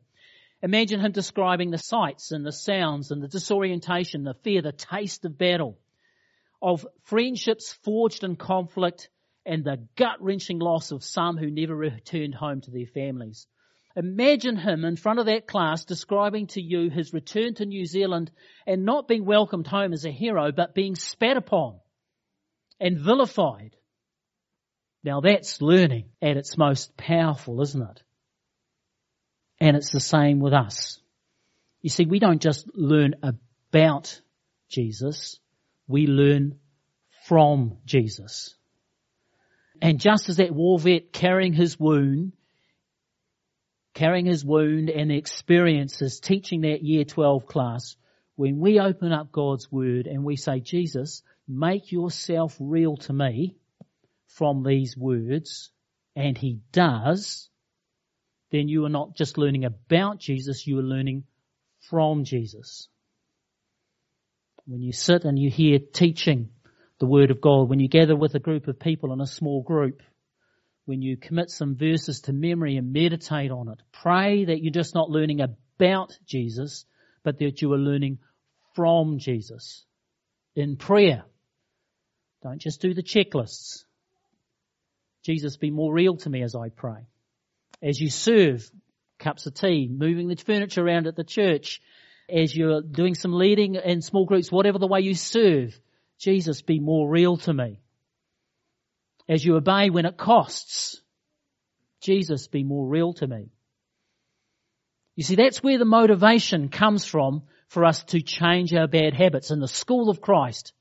Imagine 0.63 1.01
him 1.01 1.11
describing 1.11 1.73
the 1.73 1.77
sights 1.77 2.31
and 2.31 2.47
the 2.47 2.53
sounds 2.53 3.11
and 3.11 3.21
the 3.21 3.27
disorientation, 3.27 4.23
the 4.23 4.35
fear, 4.45 4.63
the 4.63 4.71
taste 4.71 5.25
of 5.25 5.37
battle, 5.37 5.77
of 6.63 6.87
friendships 7.03 7.73
forged 7.83 8.23
in 8.23 8.37
conflict 8.37 9.11
and 9.45 9.65
the 9.65 9.89
gut 9.97 10.23
wrenching 10.23 10.61
loss 10.61 10.93
of 10.93 11.03
some 11.03 11.37
who 11.37 11.51
never 11.51 11.75
returned 11.75 12.37
home 12.37 12.61
to 12.61 12.71
their 12.71 12.87
families. 12.87 13.49
Imagine 13.97 14.57
him 14.57 14.85
in 14.85 14.97
front 14.97 15.21
of 15.21 15.27
that 15.27 15.47
class 15.47 15.87
describing 15.87 16.49
to 16.49 16.61
you 16.61 16.91
his 16.91 17.15
return 17.15 17.55
to 17.55 17.65
New 17.65 17.87
Zealand 17.87 18.31
and 18.67 18.85
not 18.85 19.09
being 19.09 19.25
welcomed 19.25 19.67
home 19.67 19.95
as 19.95 20.05
a 20.05 20.11
hero, 20.11 20.53
but 20.53 20.75
being 20.75 20.95
spat 20.95 21.39
upon 21.39 21.81
and 22.79 22.99
vilified. 22.99 23.75
Now 25.03 25.21
that's 25.21 25.63
learning 25.63 26.11
at 26.21 26.37
its 26.37 26.59
most 26.59 26.95
powerful, 26.99 27.63
isn't 27.63 27.81
it? 27.81 28.03
And 29.61 29.77
it's 29.79 29.93
the 29.93 30.01
same 30.01 30.41
with 30.41 30.53
us. 30.53 31.01
You 31.81 31.89
see, 31.89 32.05
we 32.05 32.19
don't 32.19 32.43
just 32.43 32.69
learn 32.75 33.15
about 33.23 34.21
Jesus, 34.69 35.39
we 35.89 36.07
learn 36.07 36.59
from 37.27 37.79
Jesus. 37.87 38.55
And 39.81 40.01
just 40.01 40.29
as 40.29 40.37
that 40.37 40.55
war 40.55 40.79
vet 40.79 41.13
carrying 41.13 41.53
his 41.53 41.79
wound, 41.79 42.33
carrying 43.97 44.27
his 44.27 44.45
wound 44.45 44.91
and 44.91 45.11
experiences 45.11 46.21
teaching 46.21 46.61
that 46.61 46.83
year 46.83 47.03
12 47.03 47.47
class, 47.47 47.97
when 48.37 48.59
we 48.59 48.79
open 48.79 49.11
up 49.11 49.33
God's 49.33 49.73
word 49.73 50.07
and 50.07 50.23
we 50.23 50.37
say, 50.37 50.61
Jesus, 50.61 51.23
make 51.49 51.91
yourself 51.91 52.55
real 52.61 52.99
to 52.99 53.15
me 53.15 53.57
from 54.27 54.63
these 54.63 54.95
words, 54.99 55.71
and 56.15 56.37
he 56.37 56.61
does, 56.73 57.49
then 58.51 58.69
you 58.69 58.85
are 58.85 58.91
not 58.91 59.17
just 59.17 59.39
learning 59.39 59.65
about 59.65 60.19
Jesus, 60.19 60.67
you 60.67 60.79
are 60.79 60.83
learning 60.83 61.25
from 61.89 62.25
Jesus. 62.25 62.89
When 64.67 64.83
you 64.83 64.93
sit 64.93 65.25
and 65.25 65.39
you 65.39 65.49
hear 65.49 65.79
teaching 65.79 66.51
the 66.99 67.07
Word 67.07 67.31
of 67.31 67.41
God, 67.41 67.71
when 67.71 67.81
you 67.81 67.89
gather 67.89 68.15
with 68.15 68.35
a 68.35 68.41
group 68.41 68.69
of 68.69 68.79
people 68.79 69.15
in 69.15 69.23
a 69.23 69.27
small 69.27 69.63
group, 69.63 70.03
when 70.87 71.03
you 71.03 71.17
commit 71.17 71.51
some 71.51 71.77
verses 71.77 72.23
to 72.23 72.33
memory 72.33 72.77
and 72.77 72.93
meditate 72.93 73.51
on 73.51 73.69
it, 73.69 73.83
pray 73.93 74.45
that 74.45 74.63
you're 74.63 74.73
just 74.73 74.95
not 74.95 75.11
learning 75.11 75.41
about 75.41 76.17
Jesus, 76.27 76.87
but 77.23 77.39
that 77.39 77.61
you 77.61 77.73
are 77.73 77.79
learning 77.79 78.19
from 78.75 79.19
Jesus. 79.19 79.85
In 80.55 80.77
prayer, 80.77 81.25
don't 82.43 82.61
just 82.61 82.81
do 82.81 82.95
the 82.95 83.03
checklists. 83.03 83.85
Jesus, 85.25 85.57
be 85.57 85.71
more 85.71 85.93
real 85.93 86.17
to 86.19 86.31
me 86.31 86.43
as 86.43 86.55
I 86.55 86.69
pray. 86.69 87.09
As 87.83 88.01
you 88.01 88.09
serve 88.09 88.71
cups 89.19 89.47
of 89.47 89.55
tea, 89.55 89.89
moving 89.91 90.29
the 90.29 90.37
furniture 90.37 90.87
around 90.87 91.09
at 91.09 91.17
the 91.17 91.25
church, 91.25 91.81
as 92.29 92.55
you're 92.55 92.81
doing 92.81 93.15
some 93.15 93.33
leading 93.33 93.75
in 93.75 94.03
small 94.03 94.25
groups, 94.25 94.53
whatever 94.53 94.79
the 94.79 94.87
way 94.87 95.01
you 95.01 95.15
serve, 95.15 95.79
Jesus, 96.19 96.63
be 96.63 96.79
more 96.79 97.09
real 97.09 97.37
to 97.39 97.53
me. 97.53 97.81
As 99.29 99.45
you 99.45 99.57
obey 99.57 99.91
when 99.91 100.07
it 100.07 100.17
costs, 100.17 101.01
Jesus, 102.01 102.47
be 102.47 102.63
more 102.63 102.87
real 102.87 103.13
to 103.15 103.27
me. 103.27 103.51
You 105.17 105.25
see, 105.25 105.35
that's 105.35 105.63
where 105.63 105.79
the 105.79 105.85
motivation 105.85 106.69
comes 106.69 107.05
from 107.05 107.43
for 107.69 107.85
us 107.85 108.05
to 108.05 108.21
change 108.21 108.73
our 108.75 108.87
bad 108.87 109.15
habits 109.15 109.51
in 109.51 109.61
the 109.61 109.69
school 109.69 110.11
of 110.11 110.21
Christ. 110.21 110.73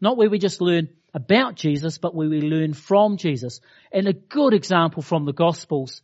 Not 0.00 0.16
where 0.16 0.28
we 0.28 0.38
just 0.38 0.60
learn 0.60 0.88
about 1.14 1.54
Jesus, 1.54 1.98
but 1.98 2.14
where 2.14 2.28
we 2.28 2.40
learn 2.40 2.74
from 2.74 3.16
Jesus. 3.16 3.60
And 3.92 4.08
a 4.08 4.12
good 4.12 4.52
example 4.52 5.00
from 5.00 5.24
the 5.24 5.32
Gospels, 5.32 6.02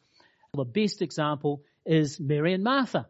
the 0.55 0.65
best 0.65 1.03
example 1.03 1.63
is 1.85 2.21
Mary 2.21 2.55
and 2.55 2.65
Martha. 2.65 3.07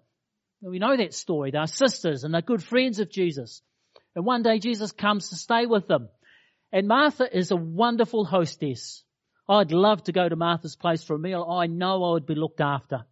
We 0.62 0.78
know 0.78 0.96
that 0.96 1.14
story. 1.14 1.50
They're 1.50 1.66
sisters 1.66 2.24
and 2.24 2.34
they're 2.34 2.42
good 2.42 2.62
friends 2.62 2.98
of 2.98 3.10
Jesus. 3.10 3.62
And 4.14 4.24
one 4.24 4.42
day 4.42 4.58
Jesus 4.58 4.92
comes 4.92 5.28
to 5.28 5.36
stay 5.36 5.66
with 5.66 5.86
them. 5.86 6.08
And 6.72 6.86
Martha 6.86 7.26
is 7.36 7.50
a 7.50 7.56
wonderful 7.56 8.24
hostess. 8.24 9.02
I'd 9.48 9.72
love 9.72 10.04
to 10.04 10.12
go 10.12 10.28
to 10.28 10.36
Martha's 10.36 10.76
place 10.76 11.02
for 11.02 11.14
a 11.16 11.18
meal. 11.18 11.42
I 11.42 11.66
know 11.66 12.04
I 12.04 12.12
would 12.12 12.26
be 12.26 12.36
looked 12.36 12.60
after. 12.60 13.04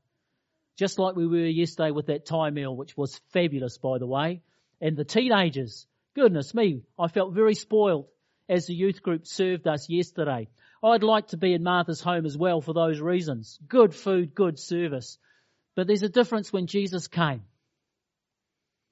Just 0.76 1.00
like 1.00 1.16
we 1.16 1.26
were 1.26 1.46
yesterday 1.46 1.90
with 1.90 2.06
that 2.06 2.24
Thai 2.24 2.50
meal, 2.50 2.76
which 2.76 2.96
was 2.96 3.20
fabulous, 3.32 3.78
by 3.78 3.98
the 3.98 4.06
way. 4.06 4.42
And 4.80 4.96
the 4.96 5.04
teenagers, 5.04 5.86
goodness 6.14 6.54
me, 6.54 6.82
I 6.96 7.08
felt 7.08 7.34
very 7.34 7.54
spoiled 7.54 8.06
as 8.48 8.66
the 8.66 8.74
youth 8.74 9.02
group 9.02 9.26
served 9.26 9.66
us 9.66 9.88
yesterday. 9.90 10.46
I'd 10.82 11.02
like 11.02 11.28
to 11.28 11.36
be 11.36 11.52
in 11.52 11.64
Martha's 11.64 12.00
home 12.00 12.24
as 12.24 12.38
well 12.38 12.60
for 12.60 12.72
those 12.72 13.00
reasons. 13.00 13.58
Good 13.66 13.92
food, 13.92 14.36
good 14.36 14.60
service. 14.60 15.18
But 15.74 15.88
there's 15.88 16.04
a 16.04 16.08
difference 16.08 16.52
when 16.52 16.68
Jesus 16.68 17.08
came. 17.08 17.42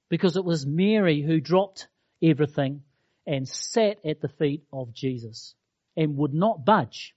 Because 0.09 0.35
it 0.35 0.43
was 0.43 0.65
Mary 0.65 1.21
who 1.21 1.39
dropped 1.39 1.87
everything 2.21 2.83
and 3.27 3.47
sat 3.47 3.97
at 4.05 4.21
the 4.21 4.29
feet 4.29 4.63
of 4.71 4.93
Jesus 4.93 5.53
and 5.97 6.17
would 6.17 6.33
not 6.33 6.65
budge. 6.65 7.13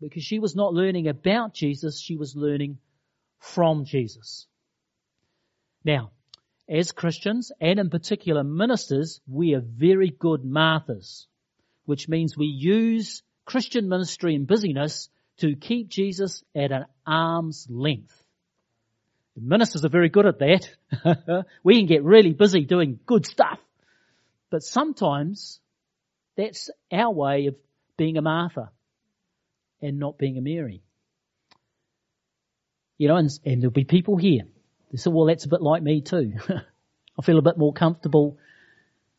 Because 0.00 0.24
she 0.24 0.40
was 0.40 0.54
not 0.54 0.74
learning 0.74 1.08
about 1.08 1.54
Jesus, 1.54 2.00
she 2.00 2.16
was 2.16 2.36
learning 2.36 2.78
from 3.38 3.84
Jesus. 3.84 4.46
Now, 5.84 6.10
as 6.68 6.90
Christians, 6.90 7.52
and 7.60 7.78
in 7.78 7.90
particular 7.90 8.42
ministers, 8.42 9.20
we 9.28 9.54
are 9.54 9.60
very 9.60 10.10
good 10.10 10.42
Marthas, 10.42 11.26
which 11.84 12.08
means 12.08 12.36
we 12.36 12.46
use 12.46 13.22
Christian 13.44 13.88
ministry 13.88 14.34
and 14.34 14.46
busyness 14.46 15.08
to 15.38 15.54
keep 15.54 15.88
Jesus 15.88 16.42
at 16.54 16.72
an 16.72 16.86
arm's 17.06 17.66
length. 17.70 18.12
The 19.36 19.42
ministers 19.42 19.84
are 19.84 19.90
very 19.90 20.08
good 20.08 20.26
at 20.26 20.40
that. 20.40 21.44
we 21.62 21.76
can 21.76 21.86
get 21.86 22.02
really 22.02 22.32
busy 22.32 22.64
doing 22.64 22.98
good 23.06 23.26
stuff. 23.26 23.60
But 24.50 24.62
sometimes 24.62 25.60
that's 26.36 26.70
our 26.92 27.12
way 27.12 27.46
of 27.46 27.56
being 27.96 28.16
a 28.16 28.22
Martha 28.22 28.70
and 29.82 29.98
not 29.98 30.18
being 30.18 30.38
a 30.38 30.40
Mary. 30.40 30.82
You 32.98 33.08
know, 33.08 33.16
and, 33.16 33.30
and 33.44 33.60
there'll 33.60 33.72
be 33.72 33.84
people 33.84 34.16
here 34.16 34.44
they 34.90 34.98
say, 34.98 35.10
well, 35.10 35.26
that's 35.26 35.44
a 35.44 35.48
bit 35.48 35.62
like 35.62 35.82
me 35.82 36.00
too. 36.00 36.34
I 37.18 37.22
feel 37.22 37.38
a 37.38 37.42
bit 37.42 37.58
more 37.58 37.72
comfortable 37.72 38.38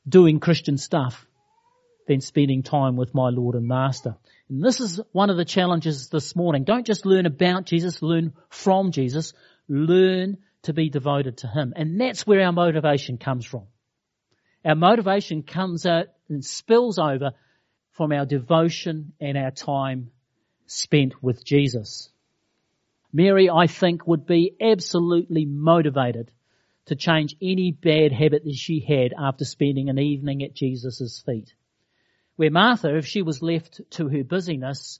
doing 0.07 0.39
Christian 0.39 0.77
stuff 0.77 1.25
than 2.07 2.21
spending 2.21 2.63
time 2.63 2.95
with 2.95 3.13
my 3.13 3.29
Lord 3.29 3.55
and 3.55 3.67
Master. 3.67 4.15
And 4.49 4.63
this 4.63 4.79
is 4.79 5.01
one 5.11 5.29
of 5.29 5.35
the 5.35 5.45
challenges 5.45 6.07
this 6.09 6.35
morning. 6.35 6.63
Don't 6.63 6.85
just 6.85 7.05
learn 7.05 7.25
about 7.25 7.65
Jesus, 7.65 8.01
learn 8.01 8.33
from 8.49 8.91
Jesus. 8.91 9.33
Learn 9.67 10.37
to 10.63 10.73
be 10.73 10.89
devoted 10.89 11.37
to 11.39 11.47
Him. 11.47 11.73
And 11.75 11.99
that's 11.99 12.25
where 12.25 12.41
our 12.45 12.53
motivation 12.53 13.17
comes 13.17 13.45
from. 13.45 13.63
Our 14.67 14.75
motivation 14.75 15.43
comes 15.43 15.85
out 15.85 16.07
and 16.27 16.43
spills 16.43 16.99
over 16.99 17.31
from 17.91 18.11
our 18.11 18.25
devotion 18.25 19.13
and 19.21 19.37
our 19.37 19.49
time 19.49 20.11
spent 20.65 21.23
with 21.23 21.45
Jesus. 21.45 22.09
Mary, 23.13 23.49
I 23.49 23.67
think, 23.67 24.05
would 24.05 24.25
be 24.25 24.57
absolutely 24.59 25.45
motivated 25.45 26.31
to 26.87 26.97
change 26.97 27.37
any 27.41 27.71
bad 27.71 28.11
habit 28.11 28.43
that 28.43 28.55
she 28.55 28.81
had 28.81 29.13
after 29.17 29.45
spending 29.45 29.87
an 29.87 29.99
evening 29.99 30.43
at 30.43 30.53
Jesus' 30.53 31.23
feet. 31.25 31.53
Where 32.35 32.51
Martha, 32.51 32.93
if 32.97 33.05
she 33.05 33.21
was 33.21 33.41
left 33.41 33.79
to 33.91 34.09
her 34.09 34.25
busyness, 34.25 34.99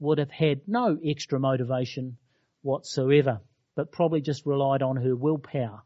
would 0.00 0.16
have 0.16 0.30
had 0.30 0.66
no 0.66 0.98
extra 1.04 1.38
motivation 1.38 2.16
whatsoever, 2.62 3.42
but 3.74 3.92
probably 3.92 4.22
just 4.22 4.46
relied 4.46 4.80
on 4.80 4.96
her 4.96 5.14
willpower. 5.14 5.82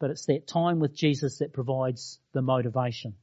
But 0.00 0.10
it's 0.10 0.26
that 0.26 0.48
time 0.48 0.80
with 0.80 0.96
Jesus 0.96 1.38
that 1.38 1.52
provides 1.52 2.18
the 2.32 2.42
motivation. 2.42 3.14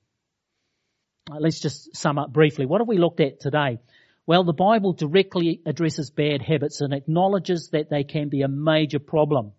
Uh, 1.29 1.37
let's 1.39 1.59
just 1.59 1.97
sum 1.97 2.17
up 2.17 2.31
briefly. 2.31 2.65
What 2.65 2.79
have 2.79 2.87
we 2.87 2.99
looked 2.99 3.19
at 3.19 3.41
today? 3.41 3.79
Well, 4.25 4.43
the 4.43 4.53
Bible 4.53 4.93
directly 4.93 5.61
addresses 5.65 6.11
bad 6.11 6.41
habits 6.41 6.79
and 6.79 6.93
acknowledges 6.93 7.69
that 7.71 7.89
they 7.89 8.03
can 8.03 8.29
be 8.29 8.43
a 8.43 8.47
major 8.47 8.99
problem. 8.99 9.53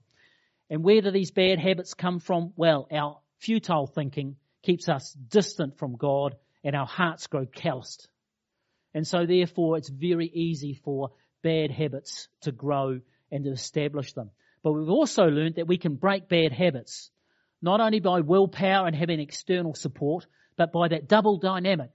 And 0.70 0.84
where 0.84 1.00
do 1.00 1.10
these 1.10 1.30
bad 1.30 1.58
habits 1.58 1.94
come 1.94 2.20
from? 2.20 2.52
Well, 2.56 2.86
our 2.92 3.18
futile 3.38 3.86
thinking 3.86 4.36
keeps 4.62 4.88
us 4.88 5.12
distant 5.12 5.78
from 5.78 5.96
God 5.96 6.36
and 6.62 6.76
our 6.76 6.86
hearts 6.86 7.26
grow 7.26 7.46
calloused. 7.46 8.08
And 8.94 9.06
so 9.06 9.26
therefore 9.26 9.76
it's 9.78 9.88
very 9.88 10.26
easy 10.26 10.74
for 10.84 11.10
bad 11.42 11.70
habits 11.70 12.28
to 12.42 12.52
grow 12.52 13.00
and 13.30 13.44
to 13.44 13.50
establish 13.50 14.12
them. 14.12 14.30
But 14.62 14.72
we've 14.72 14.88
also 14.88 15.24
learned 15.24 15.56
that 15.56 15.68
we 15.68 15.78
can 15.78 15.94
break 15.94 16.28
bad 16.28 16.52
habits, 16.52 17.10
not 17.62 17.80
only 17.80 18.00
by 18.00 18.20
willpower 18.20 18.86
and 18.86 18.96
having 18.96 19.20
external 19.20 19.74
support, 19.74 20.26
but 20.56 20.72
by 20.72 20.88
that 20.88 21.08
double 21.08 21.38
dynamic 21.38 21.90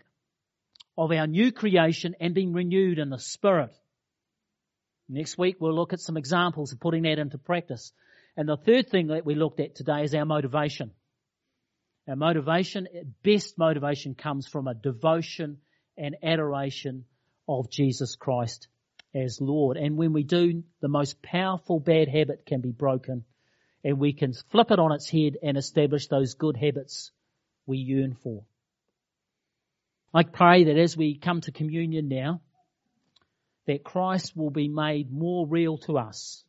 of 0.97 1.11
our 1.11 1.27
new 1.27 1.51
creation 1.51 2.15
and 2.19 2.33
being 2.33 2.53
renewed 2.53 2.99
in 2.99 3.09
the 3.09 3.19
Spirit. 3.19 3.75
Next 5.09 5.37
week 5.37 5.57
we'll 5.59 5.75
look 5.75 5.93
at 5.93 5.99
some 5.99 6.17
examples 6.17 6.71
of 6.71 6.79
putting 6.79 7.03
that 7.03 7.19
into 7.19 7.37
practice. 7.37 7.91
And 8.37 8.47
the 8.47 8.57
third 8.57 8.89
thing 8.89 9.07
that 9.07 9.25
we 9.25 9.35
looked 9.35 9.59
at 9.59 9.75
today 9.75 10.03
is 10.03 10.15
our 10.15 10.25
motivation. 10.25 10.91
Our 12.07 12.15
motivation, 12.15 12.87
best 13.23 13.57
motivation 13.57 14.15
comes 14.15 14.47
from 14.47 14.67
a 14.67 14.73
devotion 14.73 15.59
and 15.97 16.15
adoration 16.23 17.05
of 17.47 17.69
Jesus 17.69 18.15
Christ 18.15 18.67
as 19.15 19.39
Lord. 19.39 19.77
And 19.77 19.97
when 19.97 20.13
we 20.13 20.23
do, 20.23 20.63
the 20.81 20.87
most 20.87 21.21
powerful 21.21 21.79
bad 21.79 22.07
habit 22.07 22.45
can 22.45 22.61
be 22.61 22.71
broken 22.71 23.23
and 23.83 23.99
we 23.99 24.13
can 24.13 24.33
flip 24.33 24.71
it 24.71 24.79
on 24.79 24.91
its 24.91 25.09
head 25.09 25.37
and 25.43 25.57
establish 25.57 26.07
those 26.07 26.35
good 26.35 26.57
habits 26.57 27.11
we 27.65 27.77
yearn 27.77 28.15
for. 28.15 28.43
I 30.13 30.23
pray 30.23 30.65
that 30.65 30.77
as 30.77 30.95
we 30.95 31.17
come 31.17 31.41
to 31.41 31.51
communion 31.51 32.07
now, 32.07 32.41
that 33.65 33.83
Christ 33.83 34.35
will 34.35 34.51
be 34.51 34.67
made 34.67 35.11
more 35.11 35.47
real 35.47 35.77
to 35.79 35.97
us. 35.97 36.43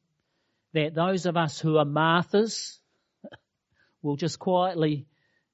That 0.75 0.95
those 0.95 1.27
of 1.27 1.37
us 1.37 1.61
who 1.61 1.79
are 1.79 1.85
Marthas 1.85 2.79
will 4.03 4.17
just 4.17 4.39
quietly 4.39 5.07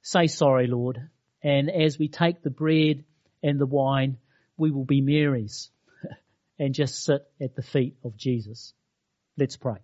say 0.02 0.26
sorry, 0.26 0.66
Lord. 0.66 1.08
And 1.42 1.70
as 1.70 1.98
we 1.98 2.08
take 2.08 2.42
the 2.42 2.50
bread 2.50 3.04
and 3.42 3.58
the 3.58 3.66
wine, 3.66 4.18
we 4.56 4.70
will 4.70 4.84
be 4.84 5.00
Marys 5.00 5.70
and 6.60 6.74
just 6.74 7.02
sit 7.02 7.22
at 7.40 7.56
the 7.56 7.62
feet 7.62 7.96
of 8.04 8.16
Jesus. 8.16 8.74
Let's 9.38 9.56
pray. 9.56 9.78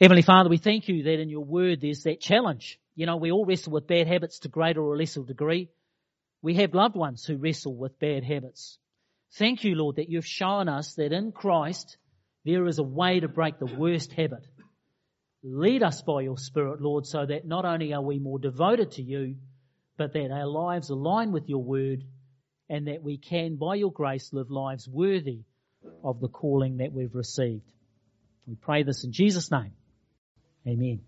Heavenly 0.00 0.22
Father, 0.22 0.48
we 0.48 0.58
thank 0.58 0.86
you 0.86 1.02
that 1.02 1.20
in 1.20 1.28
your 1.28 1.44
word 1.44 1.80
there's 1.80 2.04
that 2.04 2.20
challenge. 2.20 2.78
You 2.94 3.06
know, 3.06 3.16
we 3.16 3.32
all 3.32 3.44
wrestle 3.44 3.72
with 3.72 3.88
bad 3.88 4.06
habits 4.06 4.38
to 4.40 4.48
greater 4.48 4.80
or 4.80 4.96
lesser 4.96 5.24
degree. 5.24 5.70
We 6.40 6.54
have 6.54 6.72
loved 6.72 6.94
ones 6.94 7.24
who 7.24 7.36
wrestle 7.36 7.74
with 7.74 7.98
bad 7.98 8.22
habits. 8.22 8.78
Thank 9.32 9.64
you, 9.64 9.74
Lord, 9.74 9.96
that 9.96 10.08
you've 10.08 10.24
shown 10.24 10.68
us 10.68 10.94
that 10.94 11.12
in 11.12 11.32
Christ 11.32 11.96
there 12.44 12.64
is 12.66 12.78
a 12.78 12.84
way 12.84 13.18
to 13.18 13.26
break 13.26 13.58
the 13.58 13.66
worst 13.66 14.12
habit. 14.12 14.46
Lead 15.42 15.82
us 15.82 16.00
by 16.02 16.20
your 16.20 16.38
Spirit, 16.38 16.80
Lord, 16.80 17.06
so 17.06 17.26
that 17.26 17.44
not 17.44 17.64
only 17.64 17.92
are 17.92 18.02
we 18.02 18.20
more 18.20 18.38
devoted 18.38 18.92
to 18.92 19.02
you, 19.02 19.34
but 19.96 20.12
that 20.12 20.30
our 20.30 20.46
lives 20.46 20.90
align 20.90 21.32
with 21.32 21.48
your 21.48 21.62
word 21.62 22.04
and 22.68 22.88
that 22.88 23.02
we 23.02 23.16
can, 23.16 23.56
by 23.56 23.76
your 23.76 23.92
grace, 23.92 24.32
live 24.32 24.50
lives 24.50 24.88
worthy 24.88 25.40
of 26.04 26.20
the 26.20 26.28
calling 26.28 26.78
that 26.78 26.92
we've 26.92 27.14
received. 27.14 27.70
We 28.46 28.54
pray 28.54 28.82
this 28.82 29.04
in 29.04 29.12
Jesus' 29.12 29.50
name. 29.50 29.72
Amen. 30.66 31.00